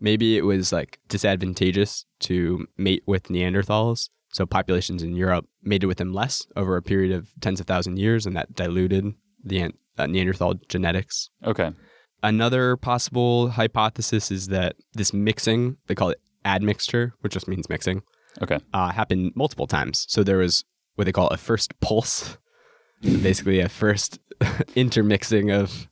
Maybe 0.00 0.36
it 0.36 0.42
was 0.42 0.72
like 0.72 0.98
disadvantageous 1.08 2.04
to 2.20 2.66
mate 2.76 3.02
with 3.06 3.24
Neanderthals. 3.24 4.10
So 4.32 4.44
populations 4.44 5.02
in 5.02 5.16
Europe 5.16 5.46
mated 5.62 5.86
with 5.86 5.98
them 5.98 6.12
less 6.12 6.46
over 6.56 6.76
a 6.76 6.82
period 6.82 7.12
of 7.16 7.28
tens 7.40 7.60
of 7.60 7.66
thousand 7.66 7.98
years, 7.98 8.26
and 8.26 8.36
that 8.36 8.54
diluted 8.54 9.14
the 9.42 9.72
uh, 9.96 10.06
Neanderthal 10.06 10.54
genetics. 10.68 11.30
Okay. 11.44 11.70
Another 12.22 12.76
possible 12.76 13.50
hypothesis 13.50 14.30
is 14.30 14.48
that 14.48 14.76
this 14.92 15.12
mixing, 15.14 15.76
they 15.86 15.94
call 15.94 16.10
it 16.10 16.20
admixture, 16.44 17.14
which 17.20 17.32
just 17.32 17.48
means 17.48 17.68
mixing, 17.68 18.02
Okay. 18.42 18.58
uh, 18.74 18.90
happened 18.90 19.32
multiple 19.34 19.66
times. 19.66 20.04
So 20.08 20.22
there 20.22 20.38
was 20.38 20.64
what 20.96 21.04
they 21.04 21.12
call 21.12 21.28
a 21.28 21.36
first 21.36 21.78
pulse, 21.80 22.36
basically 23.02 23.60
a 23.60 23.68
first 23.68 24.18
intermixing 24.74 25.50
of 25.50 25.88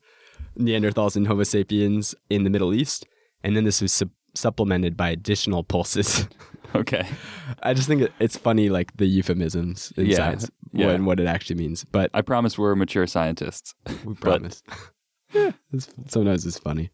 Neanderthals 0.58 1.16
and 1.16 1.26
Homo 1.26 1.42
sapiens 1.42 2.14
in 2.30 2.44
the 2.44 2.50
Middle 2.50 2.75
East. 2.75 3.06
And 3.42 3.56
then 3.56 3.64
this 3.64 3.80
was 3.82 3.92
sup- 3.92 4.08
supplemented 4.34 4.96
by 4.96 5.11
additional 5.11 5.64
pulses. 5.64 6.28
Okay. 6.75 7.06
I 7.62 7.73
just 7.73 7.87
think 7.87 8.11
it's 8.18 8.37
funny, 8.37 8.68
like 8.68 8.96
the 8.96 9.06
euphemisms 9.06 9.92
in 9.96 10.06
Yeah, 10.06 10.16
science 10.16 10.50
yeah. 10.73 10.90
and 10.90 11.06
what 11.06 11.20
it 11.20 11.26
actually 11.26 11.54
means. 11.54 11.84
But 11.84 12.11
I 12.12 12.20
promise 12.20 12.58
we're 12.58 12.75
mature 12.75 13.06
scientists. 13.06 13.76
we 14.04 14.14
promise. 14.14 14.61
yeah, 15.32 15.52
it's, 15.73 15.88
sometimes 16.08 16.44
it's 16.44 16.58
funny. 16.58 16.90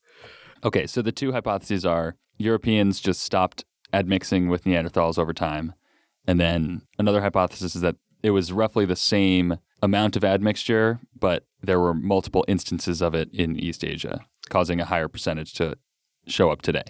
Okay, 0.64 0.87
so 0.87 1.00
the 1.00 1.12
two 1.12 1.33
hypotheses 1.33 1.87
are 1.87 2.17
Europeans 2.37 3.00
just 3.00 3.23
stopped 3.23 3.64
admixing 3.90 4.49
with 4.49 4.64
Neanderthals 4.64 5.19
over 5.19 5.33
time. 5.33 5.73
And 6.26 6.38
then 6.38 6.83
another 6.99 7.23
hypothesis 7.23 7.75
is 7.75 7.81
that 7.81 7.97
it 8.23 8.33
was 8.33 8.52
roughly 8.52 8.85
the 8.85 8.97
same 8.97 9.57
amount 9.83 10.17
of 10.17 10.25
admixture, 10.25 11.01
but 11.19 11.45
there 11.63 11.81
were 11.81 11.95
multiple 11.95 12.45
instances 12.49 13.01
of 13.03 13.15
it 13.15 13.29
in 13.33 13.59
East 13.59 13.85
Asia, 13.85 14.21
causing 14.49 14.81
a 14.81 14.85
higher 14.85 15.09
percentage 15.09 15.53
to 15.55 15.77
show 16.27 16.51
up 16.51 16.63
today. 16.63 16.85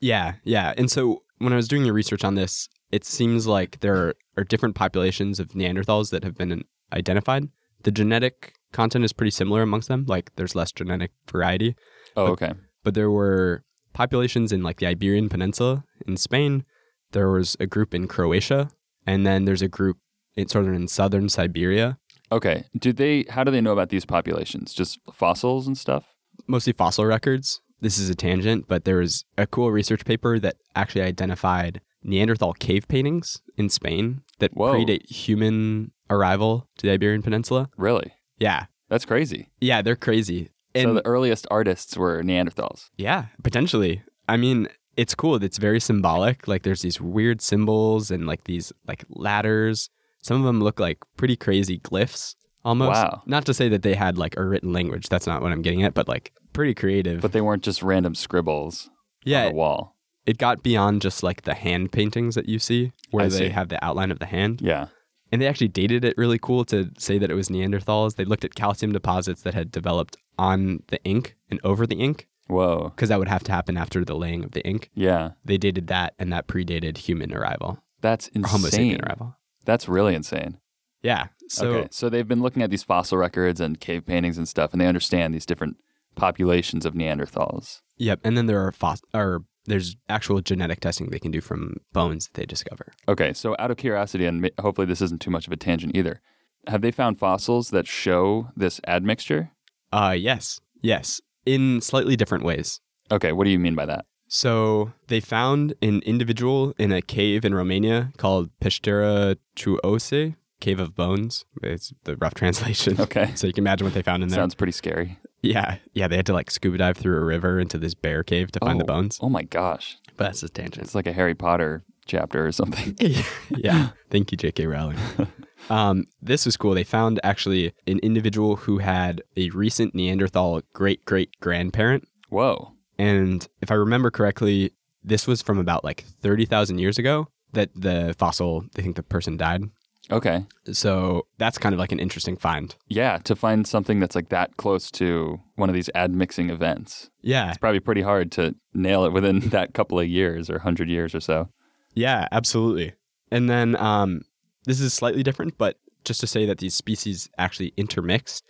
Yeah, 0.00 0.34
yeah. 0.44 0.74
And 0.76 0.90
so 0.90 1.22
when 1.38 1.52
I 1.52 1.56
was 1.56 1.68
doing 1.68 1.84
your 1.84 1.94
research 1.94 2.24
on 2.24 2.34
this, 2.34 2.68
it 2.90 3.04
seems 3.04 3.46
like 3.46 3.80
there 3.80 4.14
are 4.36 4.44
different 4.44 4.74
populations 4.74 5.40
of 5.40 5.48
Neanderthals 5.48 6.10
that 6.10 6.24
have 6.24 6.36
been 6.36 6.64
identified. 6.92 7.48
The 7.82 7.90
genetic 7.90 8.54
content 8.72 9.04
is 9.04 9.12
pretty 9.12 9.30
similar 9.30 9.62
amongst 9.62 9.88
them. 9.88 10.04
Like 10.06 10.34
there's 10.36 10.54
less 10.54 10.72
genetic 10.72 11.12
variety, 11.30 11.74
Oh, 12.16 12.26
But- 12.26 12.32
okay. 12.42 12.52
but 12.82 12.94
there 12.94 13.10
were 13.10 13.64
populations 13.92 14.52
in 14.52 14.62
like 14.62 14.78
the 14.78 14.86
Iberian 14.86 15.28
Peninsula 15.28 15.84
in 16.06 16.16
Spain. 16.16 16.64
There 17.12 17.30
was 17.30 17.56
a 17.60 17.66
group 17.66 17.94
in 17.94 18.08
Croatia, 18.08 18.70
and 19.06 19.26
then 19.26 19.44
there's 19.44 19.62
a 19.62 19.68
group 19.68 19.98
in 20.36 20.48
sort 20.48 20.66
of 20.66 20.74
in 20.74 20.88
southern 20.88 21.28
Siberia. 21.28 21.98
Okay. 22.34 22.64
Do 22.78 22.92
they 22.92 23.24
how 23.28 23.44
do 23.44 23.50
they 23.50 23.60
know 23.60 23.72
about 23.72 23.88
these 23.90 24.04
populations? 24.04 24.72
Just 24.74 24.98
fossils 25.12 25.66
and 25.66 25.76
stuff? 25.78 26.04
mostly 26.46 26.72
fossil 26.72 27.06
records. 27.06 27.60
This 27.80 27.96
is 27.98 28.10
a 28.10 28.14
tangent, 28.14 28.66
but 28.68 28.84
there 28.84 28.96
was 28.96 29.24
a 29.38 29.46
cool 29.46 29.70
research 29.70 30.04
paper 30.04 30.38
that 30.40 30.56
actually 30.74 31.02
identified 31.02 31.80
Neanderthal 32.02 32.52
cave 32.54 32.88
paintings 32.88 33.40
in 33.56 33.68
Spain 33.68 34.22
that 34.40 34.52
Whoa. 34.54 34.74
predate 34.74 35.08
human 35.10 35.92
arrival 36.10 36.68
to 36.78 36.86
the 36.86 36.92
Iberian 36.92 37.22
Peninsula. 37.22 37.68
Really? 37.76 38.12
Yeah. 38.38 38.66
That's 38.88 39.04
crazy. 39.04 39.50
Yeah, 39.60 39.80
they're 39.80 39.96
crazy. 39.96 40.50
And 40.74 40.88
so 40.90 40.94
the 40.94 41.06
earliest 41.06 41.46
artists 41.50 41.96
were 41.96 42.22
Neanderthals. 42.22 42.90
yeah, 42.96 43.26
potentially. 43.42 44.02
I 44.28 44.36
mean, 44.36 44.68
it's 44.96 45.14
cool. 45.14 45.42
It's 45.42 45.58
very 45.58 45.80
symbolic. 45.80 46.48
Like 46.48 46.62
there's 46.64 46.82
these 46.82 47.00
weird 47.00 47.40
symbols 47.40 48.10
and 48.10 48.26
like 48.26 48.44
these 48.44 48.72
like 48.88 49.04
ladders. 49.08 49.88
Some 50.24 50.38
of 50.40 50.44
them 50.46 50.60
look 50.62 50.80
like 50.80 50.98
pretty 51.16 51.36
crazy 51.36 51.78
glyphs 51.78 52.34
almost. 52.64 52.92
Wow. 52.92 53.22
Not 53.26 53.44
to 53.46 53.54
say 53.54 53.68
that 53.68 53.82
they 53.82 53.94
had 53.94 54.16
like 54.18 54.36
a 54.38 54.44
written 54.44 54.72
language. 54.72 55.08
That's 55.10 55.26
not 55.26 55.42
what 55.42 55.52
I'm 55.52 55.60
getting 55.62 55.82
at, 55.82 55.92
but 55.94 56.08
like 56.08 56.32
pretty 56.54 56.72
creative. 56.74 57.20
But 57.20 57.32
they 57.32 57.40
weren't 57.42 57.62
just 57.62 57.82
random 57.82 58.14
scribbles 58.14 58.88
yeah, 59.24 59.46
on 59.46 59.52
a 59.52 59.54
wall. 59.54 59.96
it 60.26 60.38
got 60.38 60.62
beyond 60.62 61.02
just 61.02 61.22
like 61.22 61.42
the 61.42 61.54
hand 61.54 61.92
paintings 61.92 62.34
that 62.36 62.48
you 62.48 62.58
see 62.58 62.92
where 63.10 63.26
I 63.26 63.28
they 63.28 63.36
see. 63.36 63.48
have 63.50 63.68
the 63.68 63.84
outline 63.84 64.10
of 64.10 64.18
the 64.18 64.26
hand 64.26 64.60
Yeah. 64.62 64.86
and 65.30 65.40
they 65.42 65.46
actually 65.46 65.68
dated 65.68 66.04
it 66.04 66.14
really 66.16 66.38
cool 66.38 66.64
to 66.66 66.90
say 66.98 67.18
that 67.18 67.30
it 67.30 67.34
was 67.34 67.48
neanderthals 67.50 68.16
they 68.16 68.24
looked 68.24 68.44
at 68.44 68.54
calcium 68.54 68.92
deposits 68.92 69.42
that 69.42 69.52
had 69.54 69.70
developed 69.70 70.16
on 70.38 70.82
the 70.88 71.02
ink 71.04 71.36
and 71.50 71.60
over 71.64 71.86
the 71.86 71.96
ink 71.96 72.28
Whoa. 72.48 72.92
because 72.94 73.08
that 73.10 73.18
would 73.18 73.28
have 73.28 73.44
to 73.44 73.52
happen 73.52 73.76
after 73.76 74.04
the 74.04 74.14
laying 74.16 74.44
of 74.44 74.52
the 74.52 74.64
ink 74.66 74.90
Yeah. 74.94 75.32
they 75.44 75.58
dated 75.58 75.86
that 75.88 76.14
and 76.18 76.32
that 76.32 76.46
predated 76.46 76.98
human 76.98 77.32
arrival 77.34 77.78
That's 78.00 78.28
or 78.36 78.46
homo 78.48 78.66
insane. 78.66 78.98
sapien 78.98 79.06
arrival 79.06 79.36
That's 79.64 79.88
really 79.88 80.14
insane. 80.14 80.58
yeah 81.02 81.26
so 81.48 81.66
okay. 81.70 81.88
So 81.90 82.08
they've 82.08 82.26
been 82.26 82.40
looking 82.42 82.62
at 82.62 82.70
these 82.70 82.82
fossil 82.82 83.18
records 83.18 83.60
and 83.60 83.78
cave 83.78 84.06
paintings 84.06 84.38
and 84.38 84.48
stuff, 84.48 84.72
and 84.72 84.80
they 84.80 84.86
understand 84.86 85.34
these 85.34 85.44
different 85.46 85.76
populations 86.16 86.86
of 86.86 86.94
Neanderthals. 86.94 87.80
yep 87.98 88.20
and 88.24 88.36
then 88.36 88.46
there 88.46 88.64
are 88.64 88.72
fos- 88.72 89.02
or 89.12 89.44
there's 89.66 89.96
actual 90.08 90.40
genetic 90.40 90.80
testing 90.80 91.08
they 91.08 91.18
can 91.18 91.30
do 91.30 91.40
from 91.40 91.76
bones 91.92 92.26
that 92.26 92.34
they 92.34 92.46
discover 92.46 92.92
Okay. 93.08 93.32
So 93.32 93.56
out 93.58 93.70
of 93.70 93.76
curiosity, 93.78 94.26
and 94.26 94.50
hopefully 94.60 94.86
this 94.86 95.00
isn't 95.02 95.20
too 95.22 95.30
much 95.30 95.46
of 95.46 95.52
a 95.52 95.56
tangent 95.56 95.96
either, 95.96 96.20
have 96.66 96.82
they 96.82 96.90
found 96.90 97.18
fossils 97.18 97.70
that 97.70 97.86
show 97.86 98.48
this 98.56 98.80
admixture? 98.86 99.50
uh 99.92 100.14
yes 100.16 100.60
yes 100.82 101.20
in 101.46 101.80
slightly 101.80 102.16
different 102.16 102.44
ways 102.44 102.80
Okay. 103.12 103.32
What 103.32 103.44
do 103.44 103.50
you 103.50 103.58
mean 103.58 103.74
by 103.74 103.84
that? 103.84 104.06
So 104.28 104.92
they 105.08 105.20
found 105.20 105.74
an 105.82 106.00
individual 106.04 106.74
in 106.78 106.92
a 106.92 107.02
cave 107.02 107.44
in 107.44 107.54
Romania 107.54 108.12
called 108.16 108.50
Peștera 108.60 109.36
cu 109.56 109.78
Oase, 109.84 110.34
Cave 110.60 110.80
of 110.80 110.94
Bones. 110.94 111.44
It's 111.62 111.92
the 112.04 112.16
rough 112.16 112.34
translation. 112.42 113.00
Okay. 113.00 113.30
So 113.34 113.46
you 113.46 113.52
can 113.52 113.62
imagine 113.62 113.84
what 113.86 113.94
they 113.94 114.02
found 114.02 114.22
in 114.22 114.28
there. 114.30 114.38
Sounds 114.40 114.54
pretty 114.54 114.72
scary. 114.72 115.18
yeah, 115.42 115.76
yeah. 115.92 116.08
They 116.08 116.16
had 116.16 116.26
to 116.26 116.32
like 116.32 116.50
scuba 116.50 116.78
dive 116.78 116.96
through 116.96 117.18
a 117.20 117.24
river 117.24 117.60
into 117.60 117.78
this 117.78 117.94
bear 117.94 118.22
cave 118.22 118.50
to 118.52 118.60
find 118.60 118.80
the 118.80 118.84
Oh. 118.84 118.86
bones. 118.86 119.18
Oh 119.20 119.28
my 119.28 119.42
gosh. 119.42 119.98
But 120.16 120.24
that's 120.24 120.42
a 120.42 120.48
tangent. 120.48 120.84
It's 120.86 120.94
like 120.94 121.06
a 121.06 121.12
Harry 121.12 121.34
Potter 121.34 121.84
chapter 122.06 122.46
or 122.46 122.52
something. 122.52 122.96
yeah. 123.50 123.90
Thank 124.10 124.30
you, 124.32 124.38
J.K. 124.38 124.66
Rowling. 124.66 124.98
Um, 125.70 126.04
this 126.20 126.44
was 126.44 126.58
cool. 126.58 126.74
They 126.74 126.84
found 126.84 127.18
actually 127.24 127.72
an 127.86 127.98
individual 128.00 128.56
who 128.56 128.78
had 128.80 129.22
a 129.34 129.48
recent 129.48 129.94
Neanderthal 129.94 130.60
great 130.74 131.06
great 131.06 131.40
grandparent 131.40 132.06
Whoa. 132.28 132.73
And 132.98 133.46
if 133.60 133.70
I 133.70 133.74
remember 133.74 134.10
correctly, 134.10 134.72
this 135.02 135.26
was 135.26 135.42
from 135.42 135.58
about 135.58 135.84
like 135.84 136.04
30,000 136.22 136.78
years 136.78 136.98
ago 136.98 137.28
that 137.52 137.70
the 137.74 138.14
fossil, 138.18 138.64
they 138.74 138.82
think 138.82 138.96
the 138.96 139.02
person 139.02 139.36
died. 139.36 139.62
Okay. 140.10 140.44
So 140.72 141.26
that's 141.38 141.58
kind 141.58 141.72
of 141.72 141.78
like 141.78 141.92
an 141.92 141.98
interesting 141.98 142.36
find. 142.36 142.74
Yeah, 142.88 143.18
to 143.24 143.34
find 143.34 143.66
something 143.66 144.00
that's 144.00 144.14
like 144.14 144.28
that 144.28 144.56
close 144.56 144.90
to 144.92 145.40
one 145.56 145.70
of 145.70 145.74
these 145.74 145.88
admixing 145.94 146.50
events. 146.50 147.10
Yeah. 147.22 147.48
It's 147.48 147.58
probably 147.58 147.80
pretty 147.80 148.02
hard 148.02 148.30
to 148.32 148.54
nail 148.74 149.04
it 149.04 149.12
within 149.12 149.40
that 149.50 149.72
couple 149.72 149.98
of 149.98 150.08
years 150.08 150.50
or 150.50 150.54
100 150.54 150.88
years 150.88 151.14
or 151.14 151.20
so. 151.20 151.48
Yeah, 151.94 152.28
absolutely. 152.32 152.94
And 153.30 153.48
then 153.48 153.76
um, 153.76 154.22
this 154.64 154.80
is 154.80 154.92
slightly 154.92 155.22
different, 155.22 155.56
but 155.56 155.78
just 156.04 156.20
to 156.20 156.26
say 156.26 156.44
that 156.46 156.58
these 156.58 156.74
species 156.74 157.30
actually 157.38 157.72
intermixed, 157.76 158.44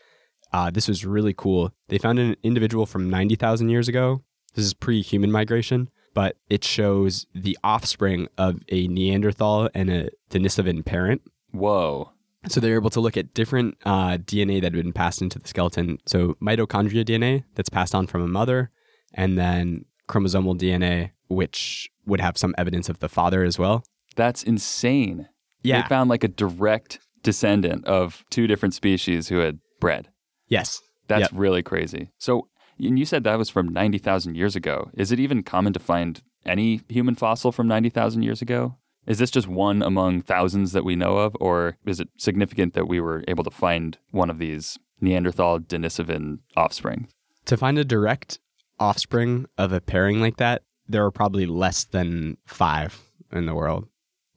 uh, 0.52 0.70
this 0.70 0.88
was 0.88 1.04
really 1.04 1.34
cool. 1.34 1.72
They 1.88 1.98
found 1.98 2.18
an 2.18 2.36
individual 2.42 2.86
from 2.86 3.10
90,000 3.10 3.68
years 3.68 3.88
ago. 3.88 4.22
This 4.54 4.64
is 4.64 4.74
pre 4.74 5.02
human 5.02 5.30
migration, 5.32 5.88
but 6.14 6.36
it 6.48 6.64
shows 6.64 7.26
the 7.34 7.58
offspring 7.64 8.28
of 8.38 8.60
a 8.68 8.86
Neanderthal 8.88 9.68
and 9.74 9.90
a 9.90 10.08
Denisovan 10.30 10.84
parent. 10.84 11.22
Whoa. 11.52 12.10
So 12.48 12.60
they're 12.60 12.74
able 12.74 12.90
to 12.90 13.00
look 13.00 13.16
at 13.16 13.32
different 13.32 13.78
uh, 13.86 14.18
DNA 14.18 14.56
that 14.60 14.74
had 14.74 14.82
been 14.84 14.92
passed 14.92 15.22
into 15.22 15.38
the 15.38 15.48
skeleton. 15.48 15.98
So 16.06 16.34
mitochondria 16.42 17.04
DNA 17.04 17.44
that's 17.54 17.70
passed 17.70 17.94
on 17.94 18.06
from 18.06 18.20
a 18.22 18.28
mother, 18.28 18.70
and 19.14 19.38
then 19.38 19.86
chromosomal 20.08 20.58
DNA, 20.58 21.12
which 21.28 21.88
would 22.06 22.20
have 22.20 22.36
some 22.36 22.54
evidence 22.58 22.88
of 22.90 22.98
the 22.98 23.08
father 23.08 23.44
as 23.44 23.58
well. 23.58 23.82
That's 24.14 24.42
insane. 24.42 25.28
Yeah. 25.62 25.80
They 25.82 25.88
found 25.88 26.10
like 26.10 26.22
a 26.22 26.28
direct 26.28 26.98
descendant 27.22 27.86
of 27.86 28.22
two 28.28 28.46
different 28.46 28.74
species 28.74 29.28
who 29.28 29.38
had 29.38 29.58
bred. 29.80 30.08
yes. 30.48 30.80
That's 31.06 31.20
Yep. 31.22 31.30
really 31.34 31.62
crazy. 31.62 32.10
So, 32.18 32.48
and 32.78 32.98
you 32.98 33.04
said 33.04 33.24
that 33.24 33.38
was 33.38 33.50
from 33.50 33.68
90,000 33.68 34.34
years 34.34 34.56
ago. 34.56 34.90
Is 34.94 35.12
it 35.12 35.20
even 35.20 35.42
common 35.42 35.72
to 35.72 35.80
find 35.80 36.22
any 36.44 36.80
human 36.88 37.14
fossil 37.14 37.52
from 37.52 37.68
90,000 37.68 38.22
years 38.22 38.42
ago? 38.42 38.76
Is 39.06 39.18
this 39.18 39.30
just 39.30 39.46
one 39.48 39.82
among 39.82 40.22
thousands 40.22 40.72
that 40.72 40.84
we 40.84 40.96
know 40.96 41.18
of, 41.18 41.36
or 41.38 41.76
is 41.84 42.00
it 42.00 42.08
significant 42.16 42.72
that 42.74 42.88
we 42.88 43.00
were 43.00 43.22
able 43.28 43.44
to 43.44 43.50
find 43.50 43.98
one 44.10 44.30
of 44.30 44.38
these 44.38 44.78
Neanderthal 45.00 45.60
Denisovan 45.60 46.38
offspring? 46.56 47.08
To 47.46 47.56
find 47.56 47.78
a 47.78 47.84
direct 47.84 48.38
offspring 48.80 49.46
of 49.58 49.72
a 49.72 49.80
pairing 49.80 50.20
like 50.20 50.38
that, 50.38 50.62
there 50.88 51.04
are 51.04 51.10
probably 51.10 51.44
less 51.46 51.84
than 51.84 52.38
five 52.46 53.00
in 53.30 53.46
the 53.46 53.54
world. 53.54 53.88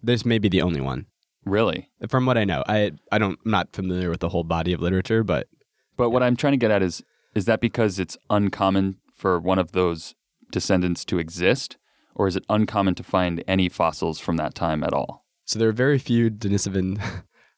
This 0.03 0.25
may 0.25 0.37
be 0.37 0.49
the 0.49 0.61
only 0.61 0.81
one. 0.81 1.05
Really? 1.45 1.89
From 2.09 2.25
what 2.25 2.37
I 2.37 2.43
know, 2.43 2.63
I 2.67 2.91
I 3.11 3.17
don't 3.17 3.39
I'm 3.45 3.51
not 3.51 3.73
familiar 3.73 4.09
with 4.09 4.19
the 4.19 4.29
whole 4.29 4.43
body 4.43 4.73
of 4.73 4.81
literature, 4.81 5.23
but 5.23 5.47
But 5.95 6.09
what 6.09 6.23
I'm 6.23 6.35
trying 6.35 6.53
to 6.53 6.57
get 6.57 6.71
at 6.71 6.83
is 6.83 7.01
is 7.37 7.45
that 7.45 7.61
because 7.61 7.99
it's 7.99 8.17
uncommon 8.29 8.97
for 9.13 9.39
one 9.39 9.59
of 9.59 9.71
those 9.71 10.15
descendants 10.51 11.05
to 11.05 11.19
exist, 11.19 11.77
or 12.15 12.27
is 12.27 12.35
it 12.35 12.45
uncommon 12.49 12.95
to 12.95 13.03
find 13.03 13.43
any 13.47 13.69
fossils 13.69 14.19
from 14.19 14.37
that 14.37 14.55
time 14.55 14.83
at 14.83 14.93
all? 14.93 15.25
So 15.45 15.59
there 15.59 15.69
are 15.69 15.73
very 15.73 15.99
few 15.99 16.29
Denisovan 16.29 16.99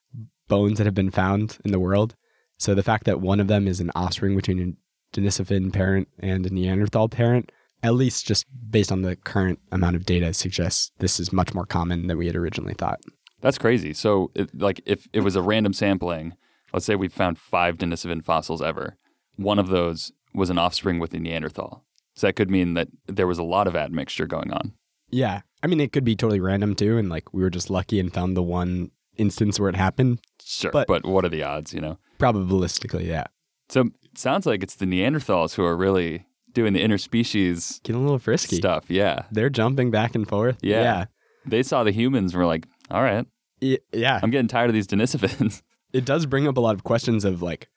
bones 0.48 0.78
that 0.78 0.84
have 0.84 0.94
been 0.94 1.10
found 1.10 1.58
in 1.64 1.72
the 1.72 1.80
world. 1.80 2.14
So 2.58 2.74
the 2.74 2.82
fact 2.82 3.04
that 3.04 3.20
one 3.20 3.40
of 3.40 3.48
them 3.48 3.66
is 3.66 3.80
an 3.80 3.90
offspring 3.94 4.36
between 4.36 4.60
a 4.60 5.16
Denisovan 5.18 5.72
parent 5.72 6.08
and 6.18 6.46
a 6.46 6.50
Neanderthal 6.50 7.08
parent, 7.08 7.50
at 7.82 7.94
least 7.94 8.26
just 8.26 8.46
based 8.70 8.92
on 8.92 9.02
the 9.02 9.16
current 9.16 9.58
amount 9.72 9.96
of 9.96 10.04
data, 10.04 10.34
suggests 10.34 10.92
this 10.98 11.18
is 11.18 11.32
much 11.32 11.54
more 11.54 11.66
common 11.66 12.06
than 12.06 12.18
we 12.18 12.26
had 12.26 12.36
originally 12.36 12.74
thought. 12.74 13.00
That's 13.40 13.58
crazy. 13.58 13.94
So, 13.94 14.30
it, 14.34 14.50
like, 14.54 14.82
if 14.84 15.08
it 15.14 15.20
was 15.20 15.34
a 15.34 15.42
random 15.42 15.72
sampling, 15.72 16.34
let's 16.74 16.84
say 16.84 16.94
we 16.94 17.08
found 17.08 17.38
five 17.38 17.78
Denisovan 17.78 18.22
fossils 18.22 18.60
ever, 18.60 18.98
one 19.42 19.58
of 19.58 19.68
those 19.68 20.12
was 20.34 20.50
an 20.50 20.58
offspring 20.58 20.98
with 20.98 21.12
a 21.14 21.18
Neanderthal. 21.18 21.84
So 22.14 22.26
that 22.26 22.34
could 22.34 22.50
mean 22.50 22.74
that 22.74 22.88
there 23.06 23.26
was 23.26 23.38
a 23.38 23.42
lot 23.42 23.66
of 23.66 23.74
admixture 23.74 24.26
going 24.26 24.52
on. 24.52 24.72
Yeah. 25.10 25.40
I 25.62 25.66
mean, 25.66 25.80
it 25.80 25.92
could 25.92 26.04
be 26.04 26.14
totally 26.16 26.40
random 26.40 26.74
too. 26.74 26.98
And 26.98 27.08
like 27.08 27.32
we 27.32 27.42
were 27.42 27.50
just 27.50 27.70
lucky 27.70 27.98
and 27.98 28.12
found 28.12 28.36
the 28.36 28.42
one 28.42 28.90
instance 29.16 29.58
where 29.58 29.68
it 29.68 29.76
happened. 29.76 30.20
Sure, 30.42 30.70
but, 30.70 30.86
But- 30.86 31.04
what 31.06 31.24
are 31.24 31.28
the 31.28 31.42
odds? 31.42 31.72
You 31.74 31.80
know. 31.80 31.98
Probabilistically, 32.18 33.06
yeah. 33.06 33.24
So 33.68 33.80
it 34.04 34.18
sounds 34.18 34.46
like 34.46 34.62
it's 34.62 34.74
the 34.76 34.86
Neanderthals 34.86 35.54
who 35.54 35.64
are 35.64 35.76
really 35.76 36.26
doing 36.52 36.72
the 36.72 36.82
interspecies 36.82 37.82
Getting 37.82 38.00
a 38.00 38.04
little 38.04 38.18
frisky. 38.18 38.56
stuff. 38.56 38.84
Yeah, 38.90 39.22
They're 39.30 39.50
jumping 39.50 39.90
back 39.90 40.14
and 40.14 40.28
forth. 40.28 40.58
Yeah. 40.62 40.82
yeah. 40.82 41.04
they 41.46 41.62
saw 41.62 41.84
the 41.84 41.92
humans 41.92 42.32
and 42.32 42.40
were 42.40 42.46
like, 42.46 42.66
"All 42.90 43.02
right, 43.02 43.26
Yeah. 43.60 43.78
Yeah. 43.92 44.20
I'm 44.22 44.30
getting 44.30 44.48
tired 44.48 44.68
of 44.68 44.74
these 44.74 44.86
Denisovans." 44.88 45.62
it 45.92 46.04
does 46.04 46.26
bring 46.26 46.46
up 46.46 46.56
a 46.56 46.60
lot 46.60 46.74
of 46.74 46.84
questions 46.84 47.24
of 47.24 47.40
like 47.42 47.68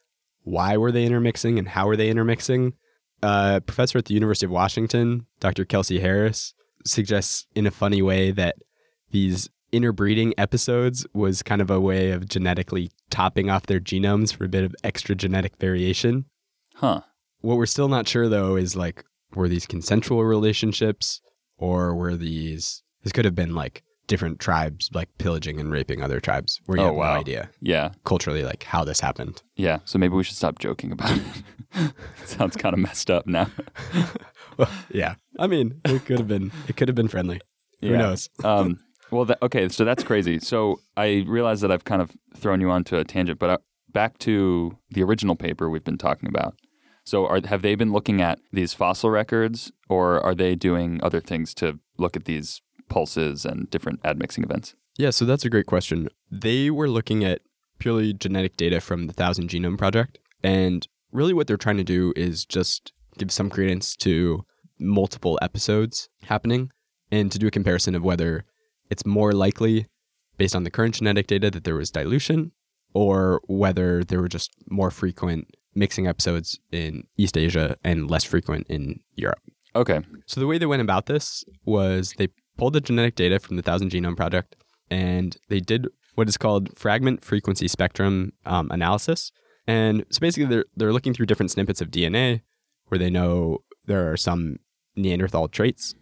why 0.43 0.77
were 0.77 0.91
they 0.91 1.05
intermixing 1.05 1.57
and 1.57 1.69
how 1.69 1.87
were 1.87 1.97
they 1.97 2.09
intermixing 2.09 2.73
a 3.21 3.61
professor 3.65 3.97
at 3.97 4.05
the 4.05 4.13
University 4.13 4.45
of 4.45 4.51
Washington, 4.51 5.25
Dr. 5.39 5.65
Kelley 5.65 5.99
Harris, 5.99 6.53
suggests 6.85 7.47
in 7.55 7.65
a 7.65 7.71
funny 7.71 8.01
way 8.01 8.31
that 8.31 8.57
these 9.11 9.49
interbreeding 9.71 10.33
episodes 10.37 11.07
was 11.13 11.41
kind 11.41 11.61
of 11.61 11.71
a 11.71 11.79
way 11.79 12.11
of 12.11 12.27
genetically 12.27 12.91
topping 13.09 13.49
off 13.49 13.65
their 13.65 13.79
genomes 13.79 14.35
for 14.35 14.45
a 14.45 14.49
bit 14.49 14.63
of 14.63 14.75
extra 14.83 15.15
genetic 15.15 15.57
variation. 15.57 16.25
Huh. 16.75 17.01
What 17.41 17.57
we're 17.57 17.65
still 17.65 17.87
not 17.87 18.07
sure 18.07 18.29
though 18.29 18.55
is 18.55 18.75
like, 18.75 19.03
were 19.33 19.49
these 19.49 19.65
consensual 19.65 20.23
relationships 20.23 21.21
or 21.57 21.95
were 21.95 22.15
these, 22.15 22.83
this 23.03 23.13
could 23.13 23.25
have 23.25 23.35
been 23.35 23.55
like 23.55 23.83
different 24.07 24.39
tribes 24.39 24.89
like 24.93 25.09
pillaging 25.17 25.59
and 25.59 25.71
raping 25.71 26.01
other 26.03 26.19
tribes 26.19 26.59
where 26.65 26.77
you 26.77 26.83
Oh, 26.83 26.87
have 26.87 26.95
wow. 26.95 27.13
no 27.13 27.19
idea 27.21 27.49
Yeah. 27.61 27.91
culturally 28.03 28.43
like 28.43 28.63
how 28.63 28.83
this 28.83 28.99
happened. 28.99 29.41
Yeah. 29.55 29.79
So 29.85 29.97
maybe 29.97 30.13
we 30.15 30.23
should 30.23 30.35
stop 30.35 30.59
joking 30.59 30.91
about 30.91 31.17
it. 31.17 31.93
Sounds 32.25 32.55
kind 32.57 32.73
of 32.73 32.79
messed 32.79 33.09
up 33.09 33.25
now. 33.27 33.47
yeah. 34.91 35.15
I 35.39 35.47
mean, 35.47 35.81
it 35.85 36.05
could 36.05 36.19
have 36.19 36.27
been, 36.27 36.51
it 36.67 36.75
could 36.77 36.87
have 36.87 36.95
been 36.95 37.07
friendly. 37.07 37.39
Who 37.81 37.89
Yeah. 37.91 37.97
knows? 37.97 38.29
um, 38.43 38.79
well, 39.11 39.25
tha- 39.25 39.37
okay, 39.43 39.69
so 39.69 39.85
that's 39.85 40.03
crazy. 40.03 40.39
So 40.39 40.79
I 40.97 41.23
realize 41.27 41.61
that 41.61 41.71
I've 41.71 41.85
kind 41.85 42.01
of 42.01 42.11
thrown 42.35 42.61
you 42.61 42.69
onto 42.69 42.97
a 42.97 43.03
tangent, 43.03 43.39
but 43.39 43.49
uh, 43.49 43.57
back 43.91 44.17
to 44.19 44.77
the 44.91 45.03
original 45.03 45.35
paper 45.35 45.69
we've 45.69 45.83
been 45.83 45.97
talking 45.97 46.27
about. 46.29 46.55
So 47.05 47.27
are, 47.27 47.39
have 47.45 47.61
they 47.61 47.75
been 47.75 47.91
looking 47.91 48.21
at 48.21 48.39
these 48.51 48.73
fossil 48.73 49.09
records, 49.09 49.71
or 49.89 50.19
are 50.21 50.33
they 50.33 50.55
doing 50.55 50.99
other 51.03 51.19
things 51.19 51.53
to 51.55 51.79
look 51.97 52.15
at 52.15 52.25
these 52.25 52.61
pulses 52.89 53.45
and 53.45 53.69
different 53.69 53.99
admixing 54.03 54.43
events? 54.43 54.75
Yeah, 54.97 55.09
so 55.09 55.25
that's 55.25 55.45
a 55.45 55.49
great 55.49 55.65
question. 55.65 56.09
They 56.31 56.69
were 56.69 56.89
looking 56.89 57.23
at 57.23 57.41
purely 57.79 58.13
genetic 58.13 58.57
data 58.57 58.79
from 58.79 59.07
the 59.07 59.13
Thousand 59.13 59.49
Genome 59.49 59.77
Project. 59.77 60.19
And 60.43 60.87
really, 61.11 61.33
what 61.33 61.47
they're 61.47 61.57
trying 61.57 61.77
to 61.77 61.83
do 61.83 62.13
is 62.15 62.45
just 62.45 62.93
give 63.17 63.31
some 63.31 63.49
credence 63.49 63.95
to 63.97 64.45
multiple 64.79 65.39
episodes 65.41 66.09
happening 66.23 66.71
and 67.11 67.31
to 67.31 67.39
do 67.39 67.47
a 67.47 67.51
comparison 67.51 67.95
of 67.95 68.03
whether 68.03 68.45
it's 68.89 69.05
more 69.05 69.31
likely, 69.31 69.87
based 70.37 70.55
on 70.55 70.63
the 70.63 70.71
current 70.71 70.95
genetic 70.95 71.27
data, 71.27 71.49
that 71.51 71.63
there 71.63 71.75
was 71.75 71.91
dilution 71.91 72.51
or 72.93 73.41
whether 73.47 74.03
there 74.03 74.21
were 74.21 74.27
just 74.27 74.51
more 74.69 74.91
frequent 74.91 75.55
mixing 75.75 76.07
episodes 76.07 76.59
in 76.71 77.03
East 77.17 77.37
Asia 77.37 77.75
and 77.83 78.09
less 78.09 78.23
frequent 78.23 78.67
in 78.69 78.99
Europe. 79.15 79.39
Okay, 79.75 80.01
So 80.27 80.39
the 80.39 80.45
way 80.45 80.59
they 80.59 80.67
went 80.67 80.83
about 80.83 81.07
this 81.07 81.43
was 81.65 82.13
they 82.17 82.27
pulled 82.57 82.73
the 82.73 82.81
genetic 82.81 83.15
data 83.15 83.39
from 83.39 83.55
the 83.55 83.61
Thousand 83.61 83.91
Genome 83.91 84.15
Project 84.15 84.55
and 84.89 85.37
they 85.49 85.59
did 85.59 85.87
what 86.15 86.29
is 86.29 86.37
called 86.37 86.77
fragment 86.77 87.23
frequency 87.23 87.67
spectrum 87.67 88.33
um, 88.45 88.69
analysis. 88.71 89.31
And 89.65 90.05
so 90.09 90.19
basically, 90.19 90.45
they're 90.45 90.65
they're 90.75 90.93
looking 90.93 91.13
through 91.13 91.25
different 91.25 91.51
snippets 91.51 91.81
of 91.81 91.89
DNA 91.89 92.41
where 92.87 92.99
they 92.99 93.09
know 93.09 93.59
there 93.85 94.11
are 94.11 94.17
some 94.17 94.57
Neanderthal 94.95 95.47
traits. 95.47 95.95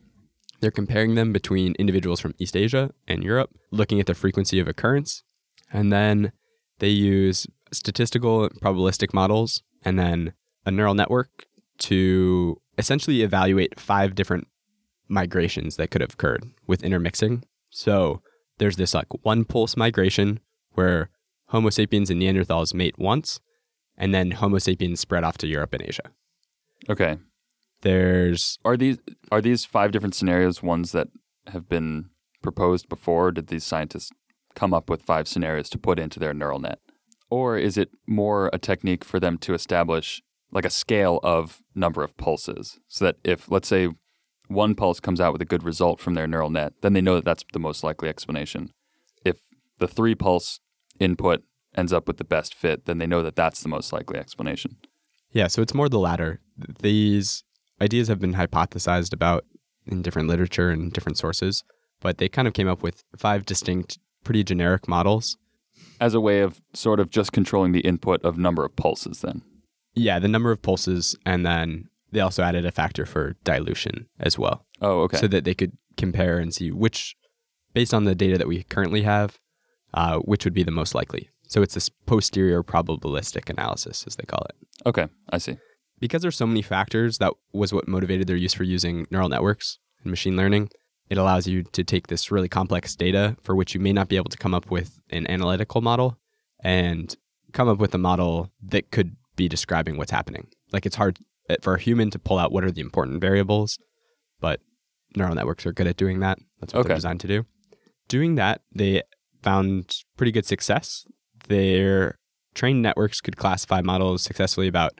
They're 0.59 0.71
comparing 0.71 1.15
them 1.15 1.31
between 1.31 1.73
individuals 1.79 2.19
from 2.19 2.35
East 2.37 2.55
Asia 2.55 2.91
and 3.07 3.23
Europe, 3.23 3.51
looking 3.71 3.99
at 3.99 4.05
the 4.05 4.13
frequency 4.13 4.59
of 4.59 4.67
occurrence, 4.67 5.23
and 5.71 5.91
then 5.91 6.33
they 6.79 6.89
use 6.89 7.47
statistical 7.71 8.49
probabilistic 8.49 9.13
models 9.13 9.63
and 9.83 9.97
then 9.97 10.33
a 10.65 10.71
neural 10.71 10.93
network 10.93 11.45
to 11.77 12.61
essentially 12.77 13.21
evaluate 13.21 13.79
five 13.79 14.13
different 14.13 14.47
migrations 15.11 15.75
that 15.75 15.91
could 15.91 16.01
have 16.01 16.13
occurred 16.13 16.43
with 16.65 16.83
intermixing. 16.83 17.43
So 17.69 18.21
there's 18.57 18.77
this 18.77 18.93
like 18.93 19.07
one 19.23 19.43
pulse 19.45 19.77
migration 19.77 20.39
where 20.71 21.09
Homo 21.47 21.69
sapiens 21.69 22.09
and 22.09 22.21
Neanderthals 22.21 22.73
mate 22.73 22.97
once, 22.97 23.39
and 23.97 24.13
then 24.13 24.31
Homo 24.31 24.57
sapiens 24.57 24.99
spread 24.99 25.23
off 25.23 25.37
to 25.39 25.47
Europe 25.47 25.73
and 25.73 25.83
Asia. 25.83 26.11
okay. 26.89 27.17
There's 27.81 28.59
Are 28.63 28.77
these 28.77 28.99
are 29.31 29.41
these 29.41 29.65
five 29.65 29.91
different 29.91 30.13
scenarios 30.13 30.61
ones 30.61 30.91
that 30.91 31.07
have 31.47 31.67
been 31.67 32.09
proposed 32.43 32.87
before? 32.87 33.31
Did 33.31 33.47
these 33.47 33.63
scientists 33.63 34.11
come 34.53 34.71
up 34.73 34.87
with 34.89 35.01
five 35.01 35.27
scenarios 35.27 35.69
to 35.71 35.79
put 35.79 35.97
into 35.97 36.19
their 36.19 36.33
neural 36.33 36.59
net, 36.59 36.79
or 37.31 37.57
is 37.57 37.77
it 37.77 37.89
more 38.07 38.51
a 38.53 38.59
technique 38.59 39.03
for 39.03 39.19
them 39.19 39.37
to 39.39 39.55
establish 39.55 40.21
like 40.51 40.65
a 40.65 40.69
scale 40.69 41.19
of 41.23 41.59
number 41.73 42.03
of 42.03 42.15
pulses, 42.17 42.79
so 42.87 43.05
that 43.05 43.15
if 43.23 43.49
let's 43.49 43.67
say 43.67 43.89
one 44.53 44.75
pulse 44.75 44.99
comes 44.99 45.21
out 45.21 45.33
with 45.33 45.41
a 45.41 45.45
good 45.45 45.63
result 45.63 45.99
from 45.99 46.13
their 46.13 46.27
neural 46.27 46.49
net, 46.49 46.73
then 46.81 46.93
they 46.93 47.01
know 47.01 47.15
that 47.15 47.25
that's 47.25 47.43
the 47.53 47.59
most 47.59 47.83
likely 47.83 48.09
explanation. 48.09 48.71
If 49.23 49.37
the 49.79 49.87
three 49.87 50.15
pulse 50.15 50.59
input 50.99 51.43
ends 51.75 51.93
up 51.93 52.07
with 52.07 52.17
the 52.17 52.23
best 52.23 52.53
fit, 52.53 52.85
then 52.85 52.97
they 52.97 53.07
know 53.07 53.23
that 53.23 53.35
that's 53.35 53.61
the 53.61 53.69
most 53.69 53.93
likely 53.93 54.19
explanation. 54.19 54.77
Yeah, 55.31 55.47
so 55.47 55.61
it's 55.61 55.73
more 55.73 55.89
the 55.89 55.99
latter. 55.99 56.41
These 56.81 57.43
ideas 57.81 58.07
have 58.09 58.19
been 58.19 58.33
hypothesized 58.33 59.13
about 59.13 59.45
in 59.85 60.01
different 60.01 60.27
literature 60.27 60.69
and 60.69 60.91
different 60.91 61.17
sources, 61.17 61.63
but 62.01 62.17
they 62.17 62.29
kind 62.29 62.47
of 62.47 62.53
came 62.53 62.67
up 62.67 62.83
with 62.83 63.03
five 63.17 63.45
distinct, 63.45 63.97
pretty 64.23 64.43
generic 64.43 64.87
models. 64.87 65.37
As 65.99 66.13
a 66.13 66.21
way 66.21 66.41
of 66.41 66.61
sort 66.73 66.99
of 66.99 67.09
just 67.09 67.31
controlling 67.31 67.71
the 67.71 67.79
input 67.81 68.21
of 68.23 68.37
number 68.37 68.65
of 68.65 68.75
pulses, 68.75 69.21
then. 69.21 69.41
Yeah, 69.93 70.19
the 70.19 70.27
number 70.27 70.51
of 70.51 70.61
pulses, 70.61 71.15
and 71.25 71.45
then 71.45 71.89
they 72.11 72.19
also 72.19 72.43
added 72.43 72.65
a 72.65 72.71
factor 72.71 73.05
for 73.05 73.35
dilution 73.43 74.07
as 74.19 74.37
well, 74.37 74.65
Oh, 74.81 75.01
okay. 75.01 75.17
so 75.17 75.27
that 75.27 75.43
they 75.45 75.53
could 75.53 75.73
compare 75.97 76.37
and 76.39 76.53
see 76.53 76.71
which, 76.71 77.15
based 77.73 77.93
on 77.93 78.03
the 78.05 78.15
data 78.15 78.37
that 78.37 78.47
we 78.47 78.63
currently 78.63 79.03
have, 79.03 79.37
uh, 79.93 80.17
which 80.19 80.45
would 80.45 80.53
be 80.53 80.63
the 80.63 80.71
most 80.71 80.93
likely. 80.95 81.29
So 81.47 81.61
it's 81.61 81.73
this 81.73 81.89
posterior 81.89 82.63
probabilistic 82.63 83.49
analysis, 83.49 84.05
as 84.07 84.15
they 84.15 84.23
call 84.23 84.45
it. 84.49 84.55
okay, 84.85 85.07
I 85.29 85.37
see. 85.37 85.57
because 85.99 86.21
there's 86.21 86.37
so 86.37 86.47
many 86.47 86.61
factors 86.61 87.17
that 87.19 87.33
was 87.53 87.73
what 87.73 87.87
motivated 87.87 88.27
their 88.27 88.35
use 88.37 88.53
for 88.53 88.63
using 88.63 89.05
neural 89.11 89.29
networks 89.29 89.79
and 90.03 90.09
machine 90.09 90.35
learning 90.37 90.69
it 91.09 91.17
allows 91.17 91.45
you 91.45 91.61
to 91.61 91.83
take 91.83 92.07
this 92.07 92.31
really 92.31 92.47
complex 92.47 92.95
data 92.95 93.35
for 93.43 93.53
which 93.53 93.73
you 93.75 93.81
may 93.81 93.91
not 93.91 94.07
be 94.07 94.15
able 94.15 94.29
to 94.29 94.37
come 94.37 94.53
up 94.53 94.71
with 94.71 94.97
an 95.09 95.29
analytical 95.29 95.81
model 95.81 96.17
and 96.63 97.17
come 97.51 97.67
up 97.67 97.79
with 97.79 97.93
a 97.93 97.97
model 97.97 98.49
that 98.63 98.89
could 98.91 99.17
be 99.35 99.47
describing 99.49 99.97
what's 99.97 100.11
happening 100.11 100.47
like 100.71 100.85
it's 100.85 100.95
hard 100.95 101.19
Uh, 101.49 101.55
for 101.61 101.73
a 101.75 101.79
human 101.79 102.09
to 102.11 102.19
pull 102.19 102.37
out 102.37 102.51
what 102.51 102.63
are 102.63 102.71
the 102.71 102.81
important 102.81 103.19
variables 103.21 103.77
but 104.39 104.59
neural 105.15 105.33
networks 105.35 105.65
are 105.65 105.73
good 105.73 105.87
at 105.87 105.97
doing 105.97 106.19
that 106.19 106.37
that's 106.59 106.73
what 106.73 106.81
Okay. 106.81 106.87
they're 106.89 106.97
designed 106.97 107.19
to 107.19 107.27
do 107.27 107.45
doing 108.07 108.35
that 108.35 108.61
they 108.73 109.01
found 109.41 109.97
pretty 110.17 110.31
good 110.31 110.45
success 110.45 111.05
their 111.47 112.17
trained 112.53 112.81
networks 112.81 113.21
could 113.21 113.37
classify 113.37 113.81
models 113.81 114.21
successfully 114.23 114.67
about 114.67 114.99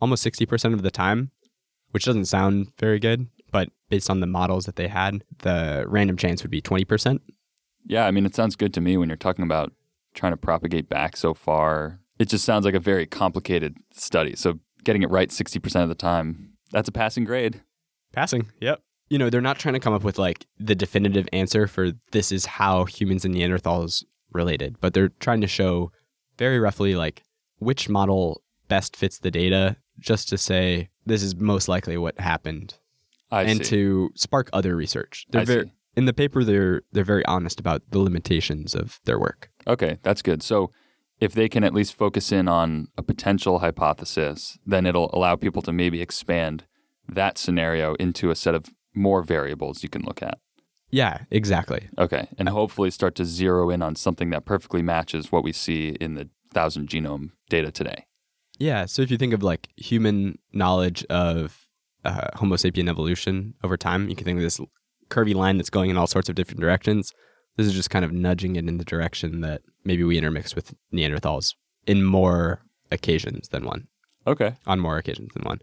almost 0.00 0.24
60% 0.26 0.74
of 0.74 0.82
the 0.82 0.90
time, 0.90 1.30
which 1.92 2.04
doesn't 2.04 2.24
sound 2.26 2.72
very 2.78 2.98
good, 2.98 3.28
but 3.52 3.68
based 3.88 4.10
on 4.10 4.18
the 4.20 4.26
models 4.26 4.66
that 4.66 4.74
they 4.76 4.88
had, 4.88 5.22
the 5.38 5.84
random 5.86 6.16
chance 6.16 6.42
would 6.42 6.50
be 6.50 6.60
20%. 6.60 7.20
Yeah, 7.86 8.04
I 8.06 8.10
mean, 8.10 8.26
it 8.26 8.34
sounds 8.34 8.56
good 8.56 8.74
to 8.74 8.80
me 8.80 8.96
when 8.96 9.08
you're 9.08 9.16
talking 9.16 9.44
about 9.44 9.72
trying 10.14 10.32
to 10.32 10.36
propagate 10.36 10.88
back 10.88 11.16
so 11.16 11.34
far. 11.34 12.00
It 12.18 12.28
just 12.28 12.44
sounds 12.44 12.64
like 12.64 12.74
a 12.74 12.80
very 12.80 13.06
complicated 13.06 13.76
study. 13.92 14.34
So 14.34 14.58
getting 14.84 15.02
it 15.02 15.10
right 15.10 15.28
60% 15.30 15.82
of 15.82 15.88
the 15.88 15.94
time, 15.94 16.52
that's 16.70 16.88
a 16.88 16.92
passing 16.92 17.24
grade. 17.24 17.62
Passing. 18.12 18.50
Yep. 18.60 18.80
You 19.08 19.18
know, 19.18 19.30
they're 19.30 19.40
not 19.40 19.58
trying 19.58 19.74
to 19.74 19.80
come 19.80 19.92
up 19.92 20.04
with 20.04 20.18
like 20.18 20.46
the 20.58 20.74
definitive 20.74 21.28
answer 21.32 21.66
for 21.66 21.92
this 22.12 22.32
is 22.32 22.46
how 22.46 22.84
humans 22.84 23.24
and 23.24 23.34
Neanderthals 23.34 24.04
related, 24.32 24.76
but 24.80 24.94
they're 24.94 25.10
trying 25.20 25.40
to 25.42 25.46
show 25.46 25.92
very 26.38 26.58
roughly 26.58 26.94
like 26.94 27.22
which 27.58 27.88
model 27.88 28.42
best 28.68 28.96
fits 28.96 29.18
the 29.18 29.30
data 29.30 29.76
just 29.98 30.28
to 30.30 30.38
say 30.38 30.88
this 31.04 31.22
is 31.22 31.36
most 31.36 31.68
likely 31.68 31.96
what 31.98 32.18
happened 32.18 32.74
I 33.30 33.42
and 33.42 33.58
see. 33.58 33.70
to 33.70 34.10
spark 34.14 34.48
other 34.52 34.74
research. 34.74 35.26
They're 35.30 35.42
I 35.42 35.44
very 35.44 35.64
see. 35.66 35.72
in 35.96 36.06
the 36.06 36.14
paper 36.14 36.42
they're 36.42 36.82
they're 36.92 37.04
very 37.04 37.24
honest 37.26 37.60
about 37.60 37.82
the 37.90 37.98
limitations 37.98 38.74
of 38.74 38.98
their 39.04 39.18
work. 39.18 39.50
Okay, 39.66 39.98
that's 40.02 40.22
good. 40.22 40.42
So 40.42 40.70
if 41.22 41.34
they 41.34 41.48
can 41.48 41.62
at 41.62 41.72
least 41.72 41.94
focus 41.94 42.32
in 42.32 42.48
on 42.48 42.88
a 42.98 43.02
potential 43.02 43.60
hypothesis, 43.60 44.58
then 44.66 44.84
it'll 44.84 45.08
allow 45.14 45.36
people 45.36 45.62
to 45.62 45.72
maybe 45.72 46.02
expand 46.02 46.64
that 47.08 47.38
scenario 47.38 47.94
into 47.94 48.32
a 48.32 48.34
set 48.34 48.56
of 48.56 48.70
more 48.92 49.22
variables 49.22 49.84
you 49.84 49.88
can 49.88 50.02
look 50.02 50.20
at. 50.20 50.38
Yeah, 50.90 51.20
exactly. 51.30 51.88
Okay, 51.96 52.26
and 52.38 52.48
hopefully 52.48 52.90
start 52.90 53.14
to 53.14 53.24
zero 53.24 53.70
in 53.70 53.82
on 53.82 53.94
something 53.94 54.30
that 54.30 54.44
perfectly 54.44 54.82
matches 54.82 55.30
what 55.30 55.44
we 55.44 55.52
see 55.52 55.90
in 56.00 56.14
the 56.16 56.28
thousand 56.52 56.88
genome 56.88 57.30
data 57.48 57.70
today. 57.70 58.06
Yeah. 58.58 58.86
So 58.86 59.00
if 59.00 59.10
you 59.10 59.16
think 59.16 59.32
of 59.32 59.44
like 59.44 59.68
human 59.76 60.40
knowledge 60.52 61.04
of 61.04 61.68
uh, 62.04 62.30
Homo 62.34 62.56
sapien 62.56 62.88
evolution 62.88 63.54
over 63.62 63.76
time, 63.76 64.08
you 64.08 64.16
can 64.16 64.24
think 64.24 64.38
of 64.38 64.42
this 64.42 64.60
curvy 65.08 65.36
line 65.36 65.56
that's 65.56 65.70
going 65.70 65.88
in 65.88 65.96
all 65.96 66.08
sorts 66.08 66.28
of 66.28 66.34
different 66.34 66.60
directions. 66.60 67.12
This 67.56 67.66
is 67.66 67.74
just 67.74 67.90
kind 67.90 68.04
of 68.04 68.12
nudging 68.12 68.56
it 68.56 68.66
in 68.68 68.78
the 68.78 68.84
direction 68.84 69.40
that 69.42 69.62
maybe 69.84 70.04
we 70.04 70.16
intermix 70.18 70.54
with 70.54 70.74
Neanderthals 70.92 71.54
in 71.86 72.02
more 72.02 72.62
occasions 72.90 73.48
than 73.48 73.64
one, 73.64 73.88
Okay, 74.26 74.54
on 74.66 74.80
more 74.80 74.96
occasions 74.98 75.32
than 75.34 75.42
one. 75.44 75.60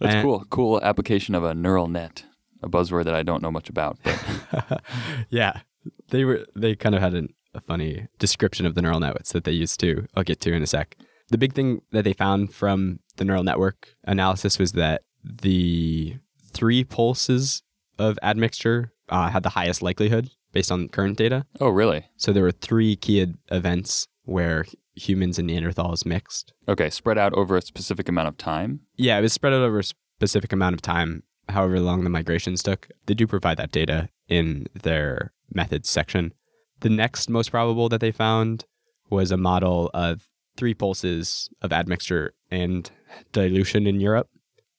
that's 0.00 0.14
And- 0.14 0.24
cool. 0.24 0.44
Cool 0.50 0.80
application 0.82 1.34
of 1.34 1.44
a 1.44 1.54
neural 1.54 1.88
net, 1.88 2.24
a 2.62 2.68
buzzword 2.68 3.04
that 3.04 3.14
I 3.14 3.22
don't 3.22 3.42
know 3.42 3.50
much 3.52 3.68
about. 3.68 3.98
But 4.02 4.82
yeah, 5.30 5.60
they 6.08 6.24
were 6.24 6.46
they 6.56 6.74
kind 6.74 6.94
of 6.94 7.00
had 7.02 7.14
an, 7.14 7.28
a 7.54 7.60
funny 7.60 8.08
description 8.18 8.66
of 8.66 8.74
the 8.74 8.82
neural 8.82 9.00
networks 9.00 9.32
that 9.32 9.44
they 9.44 9.52
used 9.52 9.78
too. 9.80 10.06
I'll 10.14 10.22
get 10.24 10.40
to 10.40 10.52
in 10.52 10.62
a 10.62 10.66
sec. 10.66 10.96
The 11.28 11.38
big 11.38 11.52
thing 11.54 11.80
that 11.92 12.04
they 12.04 12.12
found 12.12 12.52
from 12.54 13.00
the 13.16 13.24
neural 13.24 13.44
network 13.44 13.88
analysis 14.04 14.58
was 14.58 14.72
that 14.72 15.02
the 15.22 16.16
three 16.52 16.84
pulses 16.84 17.62
of 17.98 18.18
admixture 18.22 18.92
uh, 19.08 19.30
had 19.30 19.42
the 19.42 19.50
highest 19.50 19.82
likelihood 19.82 20.28
based 20.54 20.72
on 20.72 20.88
current 20.88 21.18
data. 21.18 21.44
Oh, 21.60 21.68
really? 21.68 22.06
So 22.16 22.32
there 22.32 22.42
were 22.44 22.52
three 22.52 22.96
key 22.96 23.20
ed- 23.20 23.36
events 23.50 24.06
where 24.24 24.64
humans 24.94 25.38
and 25.38 25.50
Neanderthals 25.50 26.06
mixed. 26.06 26.52
Okay, 26.68 26.88
spread 26.88 27.18
out 27.18 27.34
over 27.34 27.56
a 27.56 27.60
specific 27.62 28.08
amount 28.08 28.28
of 28.28 28.38
time. 28.38 28.80
Yeah, 28.96 29.18
it 29.18 29.22
was 29.22 29.32
spread 29.32 29.52
out 29.52 29.60
over 29.62 29.80
a 29.80 29.84
specific 29.84 30.52
amount 30.52 30.74
of 30.74 30.80
time, 30.80 31.24
however 31.48 31.80
long 31.80 32.04
the 32.04 32.10
migrations 32.10 32.62
took. 32.62 32.88
They 33.06 33.14
do 33.14 33.26
provide 33.26 33.58
that 33.58 33.72
data 33.72 34.08
in 34.28 34.66
their 34.82 35.32
methods 35.52 35.90
section. 35.90 36.32
The 36.80 36.88
next 36.88 37.28
most 37.28 37.50
probable 37.50 37.88
that 37.88 38.00
they 38.00 38.12
found 38.12 38.64
was 39.10 39.30
a 39.30 39.36
model 39.36 39.90
of 39.92 40.28
three 40.56 40.74
pulses 40.74 41.48
of 41.60 41.72
admixture 41.72 42.32
and 42.50 42.88
dilution 43.32 43.86
in 43.86 44.00
Europe. 44.00 44.28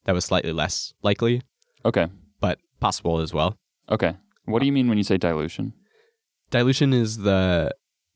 That 0.06 0.14
was 0.14 0.26
slightly 0.26 0.54
less 0.54 0.94
likely, 1.04 1.42
Okay. 1.84 2.08
but 2.40 2.60
possible 2.80 3.20
as 3.20 3.34
well. 3.34 3.58
Okay. 3.90 4.16
What 4.46 4.60
do 4.60 4.66
you 4.66 4.72
mean 4.72 4.88
when 4.88 4.98
you 4.98 5.04
say 5.04 5.18
dilution? 5.18 5.74
Dilution 6.52 6.94
is 6.94 7.18
the 7.18 7.72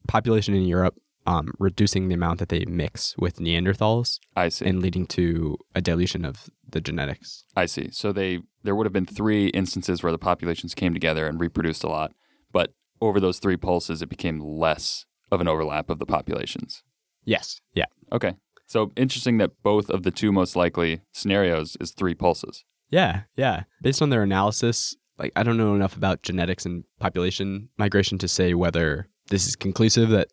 population 0.07 0.53
in 0.53 0.63
Europe 0.63 0.95
um, 1.25 1.53
reducing 1.59 2.07
the 2.07 2.15
amount 2.15 2.39
that 2.39 2.49
they 2.49 2.65
mix 2.65 3.15
with 3.17 3.37
Neanderthals 3.37 4.19
I 4.35 4.49
see. 4.49 4.65
and 4.65 4.81
leading 4.81 5.05
to 5.07 5.57
a 5.75 5.81
dilution 5.81 6.25
of 6.25 6.49
the 6.67 6.81
genetics. 6.81 7.43
I 7.55 7.65
see. 7.65 7.89
So 7.91 8.11
they 8.11 8.39
there 8.63 8.75
would 8.75 8.85
have 8.85 8.93
been 8.93 9.05
three 9.05 9.47
instances 9.47 10.01
where 10.01 10.11
the 10.11 10.17
populations 10.17 10.73
came 10.73 10.93
together 10.93 11.27
and 11.27 11.39
reproduced 11.39 11.83
a 11.83 11.89
lot, 11.89 12.13
but 12.51 12.73
over 13.01 13.19
those 13.19 13.39
three 13.39 13.57
pulses, 13.57 14.01
it 14.01 14.09
became 14.09 14.39
less 14.39 15.05
of 15.31 15.39
an 15.41 15.47
overlap 15.47 15.89
of 15.89 15.99
the 15.99 16.05
populations. 16.05 16.83
Yes. 17.23 17.61
Yeah. 17.73 17.85
Okay. 18.11 18.33
So 18.65 18.91
interesting 18.95 19.37
that 19.37 19.51
both 19.63 19.89
of 19.89 20.03
the 20.03 20.11
two 20.11 20.31
most 20.31 20.55
likely 20.55 21.01
scenarios 21.11 21.77
is 21.79 21.91
three 21.91 22.13
pulses. 22.15 22.63
Yeah. 22.89 23.21
Yeah. 23.35 23.63
Based 23.81 24.01
on 24.01 24.09
their 24.09 24.23
analysis, 24.23 24.95
like 25.19 25.31
I 25.35 25.43
don't 25.43 25.57
know 25.57 25.75
enough 25.75 25.95
about 25.95 26.23
genetics 26.23 26.65
and 26.65 26.83
population 26.99 27.69
migration 27.77 28.17
to 28.19 28.27
say 28.27 28.53
whether 28.53 29.07
this 29.29 29.47
is 29.47 29.55
conclusive 29.55 30.09
that 30.09 30.29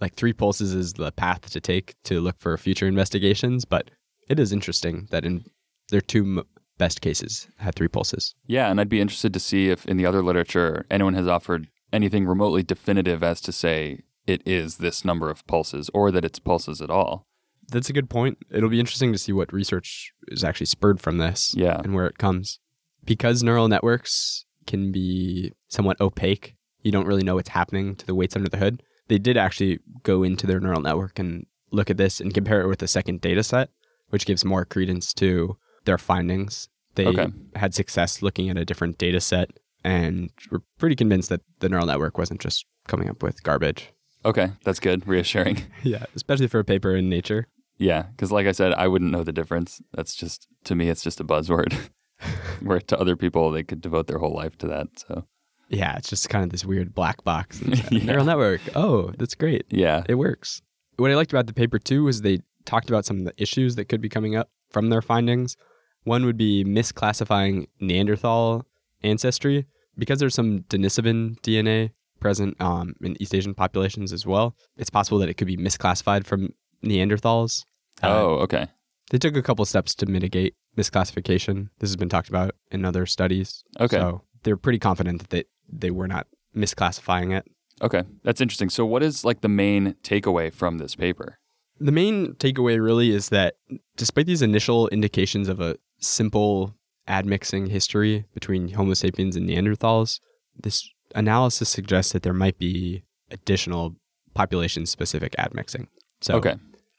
like 0.00 0.14
three 0.14 0.32
pulses 0.32 0.74
is 0.74 0.94
the 0.94 1.12
path 1.12 1.50
to 1.50 1.60
take 1.60 1.94
to 2.04 2.20
look 2.20 2.38
for 2.38 2.56
future 2.56 2.86
investigations, 2.88 3.64
but 3.64 3.90
it 4.28 4.40
is 4.40 4.52
interesting 4.52 5.06
that 5.10 5.24
in 5.24 5.44
their 5.90 6.00
two 6.00 6.22
m- 6.38 6.42
best 6.78 7.00
cases 7.02 7.48
had 7.58 7.74
three 7.74 7.88
pulses. 7.88 8.34
Yeah, 8.46 8.70
and 8.70 8.80
I'd 8.80 8.88
be 8.88 9.00
interested 9.00 9.34
to 9.34 9.40
see 9.40 9.68
if 9.68 9.84
in 9.86 9.98
the 9.98 10.06
other 10.06 10.22
literature 10.22 10.86
anyone 10.90 11.14
has 11.14 11.28
offered 11.28 11.68
anything 11.92 12.26
remotely 12.26 12.62
definitive 12.62 13.22
as 13.22 13.40
to 13.42 13.52
say 13.52 14.00
it 14.26 14.40
is 14.46 14.78
this 14.78 15.04
number 15.04 15.28
of 15.28 15.46
pulses 15.46 15.90
or 15.92 16.10
that 16.12 16.24
it's 16.24 16.38
pulses 16.38 16.80
at 16.80 16.88
all. 16.90 17.26
That's 17.70 17.90
a 17.90 17.92
good 17.92 18.08
point. 18.08 18.38
It'll 18.50 18.70
be 18.70 18.80
interesting 18.80 19.12
to 19.12 19.18
see 19.18 19.32
what 19.32 19.52
research 19.52 20.12
is 20.28 20.42
actually 20.42 20.66
spurred 20.66 21.00
from 21.00 21.18
this 21.18 21.52
Yeah. 21.56 21.80
and 21.84 21.94
where 21.94 22.06
it 22.06 22.18
comes. 22.18 22.58
Because 23.04 23.42
neural 23.42 23.68
networks 23.68 24.44
can 24.66 24.92
be 24.92 25.52
somewhat 25.68 26.00
opaque, 26.00 26.54
you 26.82 26.92
don't 26.92 27.06
really 27.06 27.22
know 27.24 27.34
what's 27.34 27.48
happening 27.50 27.96
to 27.96 28.06
the 28.06 28.14
weights 28.14 28.36
under 28.36 28.48
the 28.48 28.56
hood. 28.58 28.82
They 29.08 29.18
did 29.18 29.36
actually 29.36 29.80
go 30.02 30.22
into 30.22 30.46
their 30.46 30.60
neural 30.60 30.80
network 30.82 31.18
and 31.18 31.46
look 31.72 31.90
at 31.90 31.96
this 31.96 32.20
and 32.20 32.32
compare 32.34 32.60
it 32.60 32.68
with 32.68 32.82
a 32.82 32.88
second 32.88 33.20
data 33.20 33.42
set, 33.42 33.70
which 34.10 34.26
gives 34.26 34.44
more 34.44 34.64
credence 34.64 35.12
to 35.14 35.56
their 35.84 35.98
findings. 35.98 36.68
They 36.94 37.06
Okay. 37.06 37.28
had 37.56 37.74
success 37.74 38.22
looking 38.22 38.48
at 38.50 38.56
a 38.58 38.64
different 38.64 38.98
data 38.98 39.20
set 39.20 39.50
and 39.82 40.30
were 40.50 40.62
pretty 40.78 40.94
convinced 40.96 41.28
that 41.30 41.40
the 41.60 41.68
neural 41.68 41.86
network 41.86 42.18
wasn't 42.18 42.40
just 42.40 42.66
coming 42.86 43.08
up 43.08 43.22
with 43.22 43.42
garbage. 43.42 43.90
Okay, 44.24 44.52
that's 44.64 44.80
good, 44.80 45.06
reassuring. 45.08 45.62
Yeah, 45.82 46.04
especially 46.14 46.48
for 46.48 46.58
a 46.60 46.64
paper 46.64 46.94
in 46.94 47.08
Nature. 47.08 47.46
Yeah, 47.78 48.02
because 48.02 48.30
like 48.30 48.46
I 48.46 48.52
said, 48.52 48.74
I 48.74 48.86
wouldn't 48.88 49.10
know 49.10 49.24
the 49.24 49.32
difference. 49.32 49.80
That's 49.94 50.14
just 50.14 50.46
to 50.64 50.74
me, 50.74 50.90
it's 50.90 51.02
just 51.02 51.20
a 51.20 51.24
buzzword. 51.24 51.74
Where 52.60 52.80
to 52.80 52.98
other 52.98 53.16
people, 53.16 53.50
they 53.50 53.62
could 53.62 53.80
devote 53.80 54.06
their 54.06 54.18
whole 54.18 54.34
life 54.34 54.56
to 54.58 54.66
that. 54.68 54.88
So 54.96 55.24
Yeah, 55.68 55.96
it's 55.96 56.08
just 56.10 56.28
kind 56.28 56.44
of 56.44 56.50
this 56.50 56.64
weird 56.64 56.94
black 56.94 57.22
box. 57.24 57.62
Yeah. 57.90 58.04
Neural 58.04 58.24
network. 58.24 58.60
Oh, 58.74 59.12
that's 59.18 59.34
great. 59.34 59.66
yeah, 59.70 60.04
It 60.08 60.14
works. 60.16 60.62
What 60.96 61.10
I 61.10 61.14
liked 61.14 61.32
about 61.32 61.46
the 61.46 61.54
paper 61.54 61.78
too 61.78 62.04
was 62.04 62.20
they 62.20 62.40
talked 62.66 62.90
about 62.90 63.06
some 63.06 63.18
of 63.20 63.24
the 63.24 63.34
issues 63.42 63.76
that 63.76 63.86
could 63.86 64.00
be 64.00 64.08
coming 64.08 64.36
up 64.36 64.50
from 64.70 64.90
their 64.90 65.02
findings. 65.02 65.56
One 66.04 66.24
would 66.26 66.36
be 66.36 66.64
misclassifying 66.64 67.66
Neanderthal 67.80 68.66
ancestry 69.02 69.66
because 69.96 70.18
there's 70.18 70.34
some 70.34 70.60
Denisovan 70.68 71.40
DNA 71.40 71.90
present 72.20 72.60
um, 72.60 72.94
in 73.02 73.16
East 73.20 73.34
Asian 73.34 73.54
populations 73.54 74.12
as 74.12 74.26
well. 74.26 74.54
It's 74.76 74.90
possible 74.90 75.18
that 75.18 75.28
it 75.28 75.34
could 75.34 75.46
be 75.46 75.56
misclassified 75.56 76.26
from 76.26 76.50
Neanderthals. 76.84 77.64
Uh, 78.02 78.08
oh, 78.08 78.28
okay, 78.44 78.68
They 79.10 79.18
took 79.18 79.36
a 79.36 79.42
couple 79.42 79.64
steps 79.64 79.94
to 79.96 80.06
mitigate 80.06 80.54
misclassification. 80.76 81.68
This 81.78 81.90
has 81.90 81.96
been 81.96 82.08
talked 82.08 82.28
about 82.28 82.54
in 82.70 82.84
other 82.84 83.06
studies. 83.06 83.64
Okay. 83.78 83.96
So 83.96 84.22
they're 84.42 84.56
pretty 84.56 84.78
confident 84.78 85.20
that 85.20 85.30
they, 85.30 85.44
they 85.68 85.90
were 85.90 86.08
not 86.08 86.26
misclassifying 86.56 87.36
it. 87.36 87.46
okay, 87.82 88.02
that's 88.24 88.40
interesting. 88.40 88.70
So, 88.70 88.84
what 88.84 89.02
is 89.02 89.24
like 89.24 89.40
the 89.40 89.48
main 89.48 89.94
takeaway 90.02 90.52
from 90.52 90.78
this 90.78 90.94
paper? 90.94 91.38
The 91.78 91.92
main 91.92 92.34
takeaway 92.34 92.82
really 92.82 93.10
is 93.10 93.30
that 93.30 93.54
despite 93.96 94.26
these 94.26 94.42
initial 94.42 94.88
indications 94.88 95.48
of 95.48 95.60
a 95.60 95.76
simple 95.98 96.74
admixing 97.08 97.66
history 97.66 98.26
between 98.34 98.68
Homo 98.70 98.94
sapiens 98.94 99.34
and 99.36 99.48
Neanderthals, 99.48 100.20
this 100.62 100.90
analysis 101.14 101.68
suggests 101.68 102.12
that 102.12 102.22
there 102.22 102.34
might 102.34 102.58
be 102.58 103.02
additional 103.30 103.96
population 104.34 104.86
specific 104.86 105.34
admixing. 105.38 105.88
So 106.20 106.34
Okay, 106.34 106.56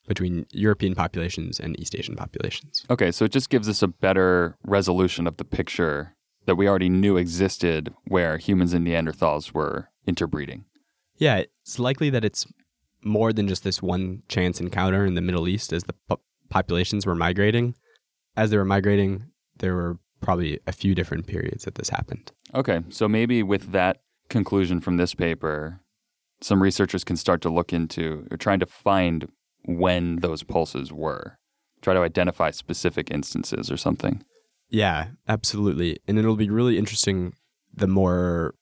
between 0.07 0.45
European 0.51 0.95
populations 0.95 1.59
and 1.59 1.79
East 1.79 1.95
Asian 1.95 2.15
populations. 2.15 2.85
okay, 2.89 3.11
so 3.11 3.25
it 3.25 3.31
just 3.31 3.49
gives 3.49 3.69
us 3.69 3.81
a 3.81 3.87
better 3.87 4.57
resolution 4.63 5.27
of 5.27 5.37
the 5.37 5.45
picture 5.45 6.15
that 6.45 6.55
we 6.55 6.67
already 6.67 6.89
knew 6.89 7.17
existed, 7.17 7.93
where 8.05 8.37
humans 8.37 8.73
and 8.73 8.85
Neanderthals 8.85 9.53
were 9.53 9.89
interbreeding. 10.07 10.65
Yeah, 11.17 11.43
it's 11.63 11.77
likely 11.77 12.09
that 12.09 12.25
it's 12.25 12.47
more 13.03 13.31
than 13.31 13.47
just 13.47 13.63
this 13.63 13.81
one 13.81 14.23
chance 14.27 14.59
encounter 14.59 15.05
in 15.05 15.13
the 15.13 15.21
Middle 15.21 15.47
East 15.47 15.71
as 15.71 15.83
the 15.83 15.93
po- 16.09 16.19
populations 16.49 17.05
were 17.05 17.15
migrating. 17.15 17.75
As 18.35 18.49
they 18.49 18.57
were 18.57 18.65
migrating, 18.65 19.25
there 19.59 19.75
were 19.75 19.99
probably 20.19 20.59
a 20.65 20.71
few 20.71 20.95
different 20.95 21.27
periods 21.27 21.63
that 21.65 21.75
this 21.75 21.89
happened. 21.89 22.31
Okay, 22.55 22.81
so 22.89 23.07
maybe 23.07 23.43
with 23.43 23.71
that 23.71 24.01
conclusion 24.29 24.79
from 24.79 24.97
this 24.97 25.13
paper, 25.13 25.81
some 26.41 26.61
researchers 26.61 27.03
can 27.03 27.17
start 27.17 27.41
to 27.41 27.49
look 27.49 27.71
into 27.71 28.27
or 28.31 28.37
trying 28.37 28.59
to 28.59 28.65
find 28.65 29.27
when 29.65 30.17
those 30.17 30.43
pulses 30.43 30.91
were, 30.91 31.37
try 31.81 31.93
to 31.93 32.01
identify 32.01 32.51
specific 32.51 33.11
instances 33.11 33.71
or 33.71 33.77
something. 33.77 34.23
Yeah, 34.69 35.07
absolutely. 35.27 35.99
And 36.07 36.17
it'll 36.17 36.35
be 36.35 36.49
really 36.49 36.77
interesting 36.77 37.33
the 37.73 37.87
more 37.87 38.55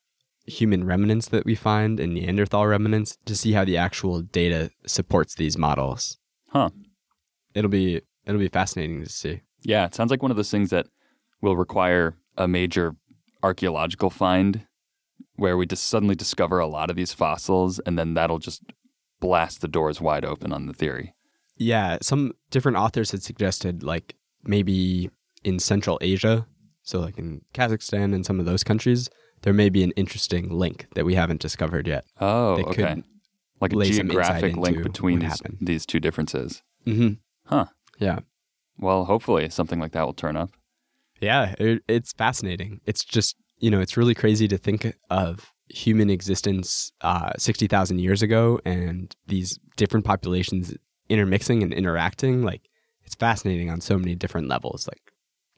human 0.45 0.83
remnants 0.83 1.27
that 1.27 1.45
we 1.45 1.55
find 1.55 1.99
and 1.99 2.13
Neanderthal 2.13 2.65
remnants 2.65 3.17
to 3.25 3.35
see 3.35 3.53
how 3.53 3.63
the 3.63 3.77
actual 3.77 4.21
data 4.21 4.71
supports 4.85 5.35
these 5.35 5.57
models. 5.57 6.17
Huh. 6.49 6.71
It'll 7.53 7.69
be 7.69 8.01
it'll 8.25 8.39
be 8.39 8.49
fascinating 8.49 9.03
to 9.03 9.09
see. 9.09 9.41
Yeah, 9.61 9.85
it 9.85 9.95
sounds 9.95 10.11
like 10.11 10.21
one 10.21 10.31
of 10.31 10.37
those 10.37 10.51
things 10.51 10.71
that 10.71 10.87
will 11.41 11.55
require 11.55 12.15
a 12.37 12.47
major 12.47 12.95
archaeological 13.43 14.09
find 14.09 14.65
where 15.35 15.57
we 15.57 15.65
just 15.65 15.87
suddenly 15.87 16.15
discover 16.15 16.59
a 16.59 16.67
lot 16.67 16.89
of 16.89 16.95
these 16.95 17.13
fossils 17.13 17.79
and 17.79 17.97
then 17.97 18.13
that'll 18.13 18.39
just 18.39 18.63
blast 19.19 19.61
the 19.61 19.67
doors 19.67 19.99
wide 20.01 20.25
open 20.25 20.51
on 20.53 20.65
the 20.65 20.73
theory. 20.73 21.13
Yeah, 21.57 21.97
some 22.01 22.33
different 22.51 22.77
authors 22.77 23.11
had 23.11 23.21
suggested 23.21 23.83
like 23.83 24.15
maybe 24.43 25.09
in 25.43 25.59
Central 25.59 25.97
Asia, 26.01 26.47
so 26.83 26.99
like 26.99 27.17
in 27.17 27.41
Kazakhstan 27.53 28.13
and 28.13 28.25
some 28.25 28.39
of 28.39 28.45
those 28.45 28.63
countries, 28.63 29.09
there 29.41 29.53
may 29.53 29.69
be 29.69 29.83
an 29.83 29.91
interesting 29.91 30.49
link 30.49 30.87
that 30.95 31.05
we 31.05 31.15
haven't 31.15 31.41
discovered 31.41 31.87
yet. 31.87 32.05
Oh, 32.19 32.57
That 32.57 32.65
could 32.67 32.79
okay. 32.85 33.03
Like 33.61 33.73
a 33.73 33.75
lay 33.75 33.91
some 33.91 34.09
insight 34.09 34.41
geographic 34.41 34.57
link 34.57 34.83
between 34.83 35.19
these, 35.19 35.41
these 35.59 35.85
two 35.85 35.99
differences. 35.99 36.61
Mm-hmm. 36.85 37.13
Huh. 37.45 37.65
Yeah. 37.97 38.19
Well, 38.77 39.03
hopefully 39.05 39.49
something 39.49 39.79
like 39.79 39.91
that 39.91 40.05
will 40.05 40.13
turn 40.13 40.37
up. 40.37 40.51
Yeah, 41.19 41.55
it, 41.59 41.83
it's 41.89 42.13
fascinating. 42.13 42.79
It's 42.85 43.03
just, 43.03 43.35
you 43.57 43.69
know, 43.69 43.81
it's 43.81 43.97
really 43.97 44.15
crazy 44.15 44.47
to 44.47 44.57
think 44.57 44.95
of 45.09 45.51
human 45.69 46.09
existence 46.09 46.91
uh, 47.01 47.31
60,000 47.37 47.99
years 47.99 48.21
ago 48.21 48.59
and 48.65 49.15
these 49.27 49.59
different 49.77 50.05
populations 50.05 50.73
intermixing 51.09 51.63
and 51.63 51.73
interacting. 51.73 52.43
Like, 52.43 52.61
it's 53.03 53.15
fascinating 53.15 53.69
on 53.69 53.81
so 53.81 53.97
many 53.97 54.15
different 54.15 54.47
levels, 54.47 54.87
like 54.87 55.01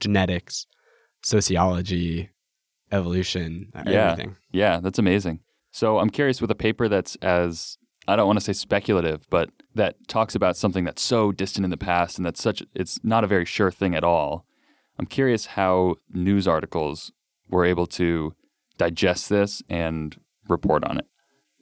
genetics, 0.00 0.66
sociology, 1.22 2.30
evolution, 2.90 3.70
uh, 3.74 3.82
Yeah. 3.86 4.10
everything. 4.10 4.36
Yeah, 4.50 4.80
that's 4.80 4.98
amazing. 4.98 5.40
So 5.70 5.98
I'm 5.98 6.10
curious 6.10 6.40
with 6.40 6.50
a 6.50 6.54
paper 6.54 6.88
that's 6.88 7.16
as 7.16 7.78
I 8.08 8.16
don't 8.16 8.26
want 8.26 8.38
to 8.40 8.44
say 8.44 8.52
speculative, 8.52 9.26
but 9.30 9.50
that 9.76 9.94
talks 10.08 10.34
about 10.34 10.56
something 10.56 10.84
that's 10.84 11.00
so 11.02 11.30
distant 11.30 11.64
in 11.64 11.70
the 11.70 11.76
past 11.76 12.18
and 12.18 12.26
that's 12.26 12.42
such 12.42 12.62
it's 12.74 12.98
not 13.04 13.24
a 13.24 13.28
very 13.28 13.44
sure 13.44 13.70
thing 13.70 13.94
at 13.94 14.04
all. 14.04 14.44
I'm 14.98 15.06
curious 15.06 15.46
how 15.46 15.96
news 16.12 16.46
articles 16.48 17.12
were 17.48 17.64
able 17.64 17.86
to 17.86 18.34
digest 18.78 19.28
this 19.28 19.62
and 19.68 20.16
report 20.48 20.84
on 20.84 20.98
it. 20.98 21.06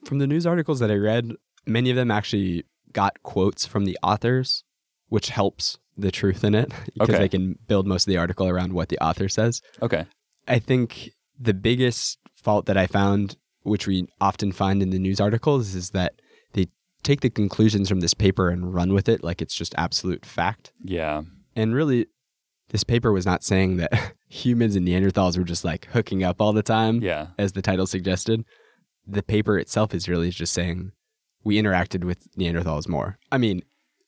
From 0.04 0.18
the 0.18 0.26
news 0.26 0.46
articles 0.46 0.80
that 0.80 0.90
I 0.90 0.94
read, 0.96 1.32
many 1.66 1.90
of 1.90 1.96
them 1.96 2.10
actually 2.10 2.64
got 2.92 3.22
quotes 3.22 3.66
from 3.66 3.84
the 3.84 3.98
authors, 4.02 4.64
which 5.08 5.28
helps 5.28 5.78
the 5.96 6.10
truth 6.10 6.42
in 6.44 6.54
it 6.54 6.70
because 6.94 7.10
Okay. 7.14 7.18
they 7.18 7.28
can 7.28 7.58
build 7.68 7.86
most 7.86 8.06
of 8.06 8.10
the 8.10 8.16
article 8.16 8.48
around 8.48 8.72
what 8.72 8.88
the 8.88 8.98
author 8.98 9.28
says. 9.28 9.60
Okay. 9.82 10.06
I 10.48 10.58
think 10.58 11.10
the 11.38 11.54
biggest 11.54 12.18
fault 12.34 12.66
that 12.66 12.76
I 12.76 12.86
found, 12.86 13.36
which 13.62 13.86
we 13.86 14.08
often 14.20 14.52
find 14.52 14.82
in 14.82 14.90
the 14.90 14.98
news 14.98 15.20
articles, 15.20 15.74
is 15.74 15.90
that 15.90 16.14
they 16.54 16.66
take 17.02 17.20
the 17.20 17.30
conclusions 17.30 17.88
from 17.88 18.00
this 18.00 18.14
paper 18.14 18.48
and 18.48 18.72
run 18.74 18.92
with 18.94 19.08
it 19.08 19.22
like 19.22 19.42
it's 19.42 19.54
just 19.54 19.74
absolute 19.76 20.24
fact. 20.24 20.72
Yeah. 20.82 21.22
And 21.54 21.74
really, 21.74 22.06
this 22.70 22.84
paper 22.84 23.12
was 23.12 23.26
not 23.26 23.44
saying 23.44 23.76
that 23.76 24.12
humans 24.28 24.74
and 24.76 24.86
Neanderthals 24.86 25.36
were 25.38 25.44
just 25.44 25.64
like 25.64 25.86
hooking 25.92 26.24
up 26.24 26.40
all 26.40 26.52
the 26.52 26.62
time, 26.62 27.02
Yeah. 27.02 27.28
as 27.38 27.52
the 27.52 27.62
title 27.62 27.86
suggested. 27.86 28.44
The 29.06 29.22
paper 29.22 29.58
itself 29.58 29.94
is 29.94 30.08
really 30.08 30.30
just 30.30 30.52
saying 30.52 30.92
we 31.44 31.56
interacted 31.60 32.04
with 32.04 32.28
Neanderthals 32.36 32.88
more. 32.88 33.18
I 33.32 33.38
mean, 33.38 33.62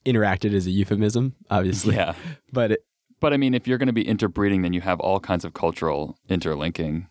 interacted 0.07 0.53
is 0.53 0.67
a 0.67 0.71
euphemism, 0.71 1.35
obviously, 1.51 1.95
Yeah. 1.97 2.15
but 2.53 2.73
it, 2.73 2.81
But 3.21 3.33
I 3.33 3.37
mean, 3.37 3.55
if 3.55 3.67
you're 3.67 3.79
going 3.79 3.87
to 3.89 3.93
be 3.93 4.07
interbreeding, 4.07 4.63
then 4.63 4.73
you 4.73 4.81
have 4.81 5.01
all 5.01 5.19
kinds 5.21 5.45
of 5.45 5.55
cultural 5.55 6.19
interlinking, 6.29 7.07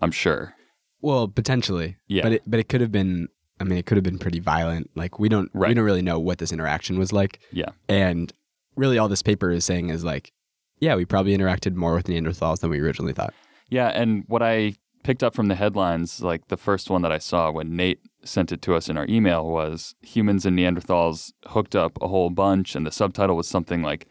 I'm 0.00 0.10
sure. 0.12 0.54
well, 1.00 1.28
potentially, 1.28 1.96
Yeah. 2.08 2.22
But 2.22 2.32
it, 2.32 2.42
but 2.46 2.60
it 2.60 2.68
could 2.68 2.80
have 2.80 2.92
been. 2.92 3.28
I 3.58 3.64
mean, 3.64 3.78
it 3.78 3.86
could 3.86 3.96
have 3.96 4.04
been 4.04 4.18
pretty 4.18 4.38
violent. 4.38 4.90
Like 4.94 5.18
we 5.18 5.30
don't 5.30 5.48
we 5.54 5.72
don't 5.72 5.82
really 5.84 6.02
know 6.02 6.18
what 6.18 6.36
this 6.38 6.52
interaction 6.52 6.98
was 6.98 7.10
like. 7.12 7.40
Yeah. 7.52 7.70
And 7.88 8.30
really, 8.76 8.98
all 8.98 9.08
this 9.08 9.22
paper 9.22 9.50
is 9.50 9.64
saying 9.64 9.88
is 9.88 10.04
like, 10.04 10.32
yeah, 10.80 10.94
we 10.94 11.04
probably 11.04 11.36
interacted 11.36 11.74
more 11.74 11.94
with 11.94 12.06
Neanderthals 12.06 12.60
than 12.60 12.70
we 12.70 12.80
originally 12.80 13.12
thought. 13.12 13.34
Yeah. 13.68 13.88
And 13.88 14.24
what 14.28 14.42
I 14.42 14.74
picked 15.02 15.22
up 15.22 15.34
from 15.34 15.48
the 15.48 15.54
headlines, 15.54 16.20
like 16.20 16.48
the 16.48 16.56
first 16.56 16.90
one 16.90 17.02
that 17.02 17.12
I 17.12 17.18
saw 17.18 17.50
when 17.50 17.76
Nate 17.76 18.00
sent 18.24 18.52
it 18.52 18.60
to 18.62 18.74
us 18.74 18.88
in 18.88 18.98
our 18.98 19.06
email 19.08 19.46
was 19.46 19.94
humans 20.02 20.44
and 20.44 20.58
Neanderthals 20.58 21.32
hooked 21.46 21.76
up 21.76 21.96
a 22.00 22.08
whole 22.08 22.30
bunch. 22.30 22.74
And 22.74 22.86
the 22.86 22.92
subtitle 22.92 23.36
was 23.36 23.48
something 23.48 23.82
like, 23.82 24.06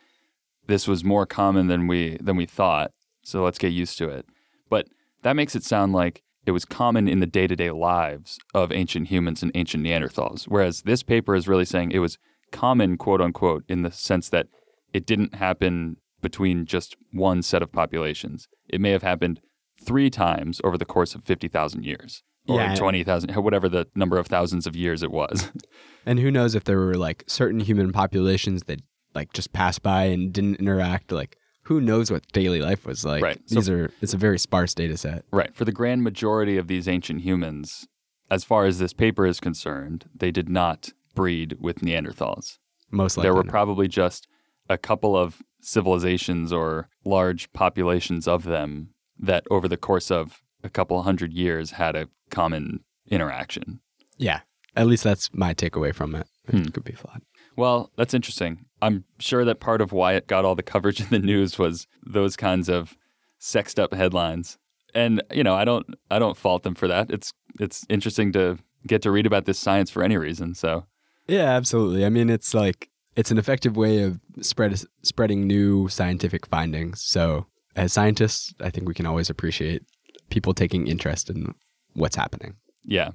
this 0.68 0.88
was 0.88 1.04
more 1.04 1.26
common 1.26 1.68
than 1.68 1.88
we 1.88 2.18
than 2.22 2.36
we 2.36 2.46
thought. 2.46 2.92
So 3.24 3.44
let's 3.44 3.58
get 3.58 3.72
used 3.72 3.98
to 4.00 4.10
it. 4.10 4.26
But 4.70 4.88
that 5.24 5.36
makes 5.36 5.56
it 5.56 5.64
sound 5.64 5.94
like 5.94 6.24
it 6.46 6.52
was 6.52 6.66
common 6.66 7.08
in 7.08 7.20
the 7.20 7.26
day-to-day 7.26 7.72
lives 7.72 8.38
of 8.54 8.72
ancient 8.72 9.08
humans 9.08 9.42
and 9.42 9.52
ancient 9.56 9.84
Neanderthals. 9.84 10.46
Whereas 10.46 10.84
this 10.84 11.04
paper 11.04 11.36
is 11.36 11.48
really 11.48 11.66
saying 11.66 11.92
it 11.92 12.00
was 12.00 12.18
common, 12.52 12.98
quote 12.98 13.22
unquote, 13.22 13.64
in 13.68 13.82
the 13.82 13.92
sense 13.92 14.30
that 14.30 14.48
it 14.94 15.06
didn't 15.06 15.36
happen 15.36 15.98
between 16.30 16.66
just 16.66 16.96
one 17.14 17.44
set 17.44 17.62
of 17.62 17.72
populations. 17.72 18.48
It 18.68 18.82
may 18.82 18.90
have 18.90 19.04
happened 19.04 19.42
three 19.86 20.10
times 20.10 20.60
over 20.64 20.76
the 20.78 20.86
course 20.96 21.14
of 21.14 21.24
50,000 21.24 21.86
years 21.86 22.24
or 22.48 22.60
Yeah. 22.60 22.74
20,000, 22.76 23.30
whatever 23.36 23.70
the 23.70 23.86
number 23.96 24.18
of 24.18 24.26
thousands 24.26 24.66
of 24.66 24.76
years 24.76 25.04
it 25.04 25.12
was. 25.12 25.52
And 26.08 26.20
who 26.20 26.30
knows 26.30 26.54
if 26.54 26.64
there 26.66 26.78
were 26.80 26.94
like 26.96 27.24
certain 27.26 27.60
human 27.60 27.92
populations 27.92 28.64
that 28.66 28.80
like 29.16 29.34
just 29.34 29.54
passed 29.54 29.82
by 29.82 30.04
and 30.06 30.32
didn't 30.32 30.58
interact. 30.58 31.12
Like 31.12 31.38
who 31.64 31.82
knows 31.82 32.12
what 32.12 32.28
daily 32.32 32.62
life 32.62 32.86
was 32.86 33.04
like? 33.06 33.24
Right. 33.24 33.40
So- 33.48 33.56
These 33.56 33.70
are 33.70 33.92
it's 34.02 34.14
a 34.14 34.18
very 34.18 34.38
sparse 34.40 34.74
data 34.76 34.98
set. 34.98 35.26
right. 35.32 35.54
For 35.56 35.66
the 35.66 35.72
grand 35.72 36.04
majority 36.04 36.58
of 36.58 36.68
these 36.68 36.88
ancient 36.88 37.22
humans, 37.22 37.88
as 38.30 38.44
far 38.44 38.66
as 38.66 38.78
this 38.80 38.94
paper 38.94 39.26
is 39.26 39.40
concerned, 39.40 40.06
they 40.16 40.32
did 40.32 40.48
not 40.50 40.92
breed 41.16 41.58
with 41.60 41.78
Neanderthals. 41.82 42.58
Most 42.92 43.18
likely. 43.18 43.26
there 43.28 43.34
were 43.36 43.44
probably 43.58 43.88
just 43.88 44.28
a 44.70 44.78
couple 44.78 45.16
of 45.18 45.42
civilizations 45.66 46.54
or 46.54 46.90
large 47.04 47.52
populations 47.54 48.28
of 48.28 48.44
them 48.44 48.90
that 49.20 49.44
over 49.50 49.68
the 49.68 49.78
course 49.78 50.12
of 50.12 50.42
a 50.64 50.70
couple 50.70 51.02
hundred 51.04 51.34
years 51.34 51.72
had 51.72 51.96
a 51.96 52.08
common 52.30 52.80
interaction. 53.10 53.80
yeah. 54.18 54.42
At 54.78 54.88
least 54.88 55.06
that's 55.06 55.30
my 55.34 55.54
takeaway 55.54 55.96
from 55.96 56.16
it. 56.16 56.28
It 56.50 56.52
Hmm. 56.56 56.64
could 56.66 56.84
be 56.84 56.92
flawed. 56.92 57.22
Well, 57.56 57.92
that's 57.96 58.14
interesting. 58.14 58.66
I'm 58.82 59.06
sure 59.20 59.46
that 59.46 59.62
part 59.62 59.80
of 59.80 59.94
why 59.94 60.16
it 60.16 60.28
got 60.28 60.44
all 60.44 60.54
the 60.54 60.64
coverage 60.64 61.00
in 61.00 61.08
the 61.12 61.20
news 61.20 61.58
was 61.58 61.88
those 62.06 62.36
kinds 62.36 62.68
of 62.68 62.98
sexed 63.40 63.80
up 63.80 63.94
headlines. 63.94 64.58
And 64.94 65.24
you 65.32 65.46
know, 65.46 65.56
I 65.56 65.64
don't 65.64 65.86
I 66.12 66.20
don't 66.20 66.36
fault 66.36 66.64
them 66.64 66.76
for 66.76 66.90
that. 66.90 67.10
It's 67.10 67.32
it's 67.58 67.86
interesting 67.88 68.34
to 68.34 68.58
get 68.86 69.02
to 69.04 69.12
read 69.12 69.26
about 69.26 69.46
this 69.46 69.58
science 69.60 69.90
for 69.90 70.04
any 70.04 70.18
reason. 70.18 70.54
So, 70.56 70.86
Yeah, 71.26 71.46
absolutely. 71.56 72.06
I 72.06 72.10
mean, 72.10 72.30
it's 72.30 72.54
like 72.54 72.90
it's 73.16 73.32
an 73.32 73.38
effective 73.38 73.78
way 73.78 74.04
of 74.04 74.20
spread 74.42 74.80
spreading 75.04 75.48
new 75.48 75.88
scientific 75.88 76.46
findings. 76.48 77.02
So, 77.02 77.48
as 77.76 77.94
scientists, 77.94 78.54
I 78.60 78.70
think 78.70 78.88
we 78.88 78.94
can 78.94 79.06
always 79.06 79.30
appreciate 79.30 79.84
people 80.30 80.54
taking 80.54 80.88
interest 80.88 81.30
in 81.30 81.54
what's 81.94 82.16
happening. 82.16 82.56
Yeah. 82.84 83.12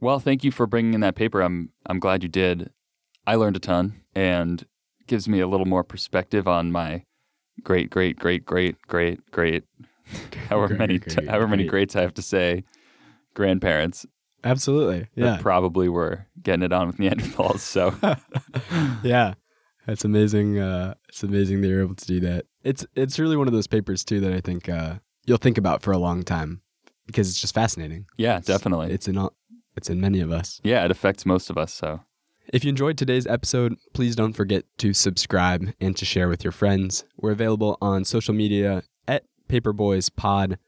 Well, 0.00 0.18
thank 0.18 0.42
you 0.42 0.50
for 0.50 0.66
bringing 0.66 0.94
in 0.94 1.00
that 1.00 1.14
paper. 1.14 1.40
I'm 1.42 1.70
I'm 1.86 2.00
glad 2.00 2.22
you 2.22 2.28
did. 2.28 2.70
I 3.26 3.36
learned 3.36 3.56
a 3.56 3.60
ton 3.60 4.00
and 4.14 4.66
gives 5.06 5.28
me 5.28 5.40
a 5.40 5.46
little 5.46 5.66
more 5.66 5.84
perspective 5.84 6.48
on 6.48 6.72
my 6.72 7.04
great 7.62 7.90
great 7.90 8.18
great 8.18 8.44
great 8.44 8.76
great 8.88 9.20
great 9.30 9.64
however 10.48 10.68
Great, 10.68 10.78
many 10.78 10.98
great, 10.98 11.28
however 11.28 11.46
many 11.46 11.64
greats 11.64 11.94
I 11.94 12.00
have 12.00 12.14
to 12.14 12.22
say 12.22 12.64
grandparents 13.34 14.06
Absolutely. 14.44 15.06
Yeah. 15.14 15.38
probably 15.40 15.88
were 15.88 16.26
getting 16.42 16.64
it 16.64 16.72
on 16.72 16.88
with 16.88 16.96
Neanderthals. 16.96 17.60
So 17.60 17.94
yeah. 19.04 19.34
That's 19.86 20.04
amazing. 20.04 20.58
Uh, 20.58 20.94
it's 21.08 21.22
amazing 21.22 21.60
they 21.60 21.72
were 21.72 21.80
able 21.82 21.94
to 21.96 22.06
do 22.06 22.20
that. 22.20 22.46
It's 22.62 22.86
it's 22.94 23.18
really 23.18 23.36
one 23.36 23.48
of 23.48 23.52
those 23.54 23.66
papers 23.66 24.04
too 24.04 24.20
that 24.20 24.32
I 24.32 24.40
think 24.40 24.68
uh, 24.68 24.96
you'll 25.26 25.38
think 25.38 25.58
about 25.58 25.82
for 25.82 25.92
a 25.92 25.98
long 25.98 26.22
time 26.22 26.62
because 27.06 27.28
it's 27.28 27.40
just 27.40 27.54
fascinating. 27.54 28.06
yeah, 28.16 28.38
It's- 28.38 28.46
definitely. 28.46 28.92
It's 28.92 29.08
in 29.08 29.18
all, 29.18 29.32
it's 29.76 29.90
in 29.90 30.00
many 30.00 30.20
of 30.20 30.30
us. 30.30 30.60
yeah, 30.62 30.84
it 30.84 30.90
affects 30.90 31.26
most 31.26 31.50
of 31.50 31.58
us. 31.58 31.72
So 31.74 32.00
If 32.52 32.64
you 32.64 32.68
enjoyed 32.68 32.96
today's 32.96 33.26
episode, 33.26 33.74
please 33.92 34.14
don't 34.14 34.34
forget 34.34 34.64
to 34.78 34.92
subscribe 34.94 35.72
and 35.80 35.96
to 35.96 36.04
share 36.04 36.28
with 36.28 36.44
your 36.44 36.52
friends. 36.52 37.04
We're 37.16 37.32
available 37.32 37.76
on 37.82 38.04
social 38.04 38.34
media 38.34 38.84
at 39.08 39.24
PaperboysPod. 39.48 40.58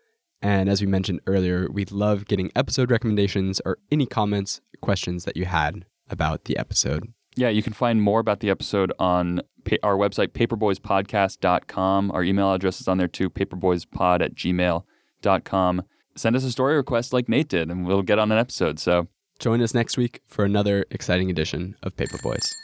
And 0.43 0.69
as 0.69 0.81
we 0.81 0.87
mentioned 0.87 1.21
earlier, 1.27 1.69
we'd 1.71 1.91
love 1.93 2.27
getting 2.27 2.51
episode 2.55 2.91
recommendations 2.91 3.61
or 3.65 3.79
any 3.91 4.07
comments, 4.07 4.61
questions 4.83 5.25
that 5.25 5.37
you 5.37 5.47
had 5.47 5.87
about 6.11 6.45
the 6.45 6.57
episode. 6.59 7.13
Yeah, 7.37 7.49
you 7.49 7.63
can 7.63 7.73
find 7.73 8.01
more 8.03 8.21
about 8.21 8.41
the 8.41 8.51
episode 8.51 8.93
on 8.99 9.41
pa- 9.65 9.77
our 9.83 9.97
website, 9.97 10.29
paperboyspodcast.com. 10.29 12.11
Our 12.11 12.23
email 12.23 12.53
address 12.53 12.81
is 12.81 12.89
on 12.89 12.99
there 12.99 13.09
too, 13.09 13.31
paperboyspod 13.31 14.23
at 14.23 14.35
gmail.com. 14.35 15.83
Send 16.17 16.37
us 16.37 16.45
a 16.45 16.51
story 16.53 16.77
request 16.77 17.13
like 17.13 17.29
Nate 17.29 17.49
did, 17.49 17.71
and 17.71 17.87
we'll 17.87 18.03
get 18.03 18.19
on 18.19 18.31
an 18.31 18.39
episode. 18.39 18.79
So 18.79 19.09
Join 19.39 19.61
us 19.61 19.75
next 19.75 19.97
week 19.97 20.21
for 20.27 20.45
another 20.45 20.87
exciting 20.91 21.31
edition 21.31 21.77
of 21.83 21.97
Paper 21.97 22.19
Boys. 22.23 22.55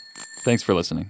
thanks 0.44 0.62
for 0.62 0.74
listening. 0.74 1.08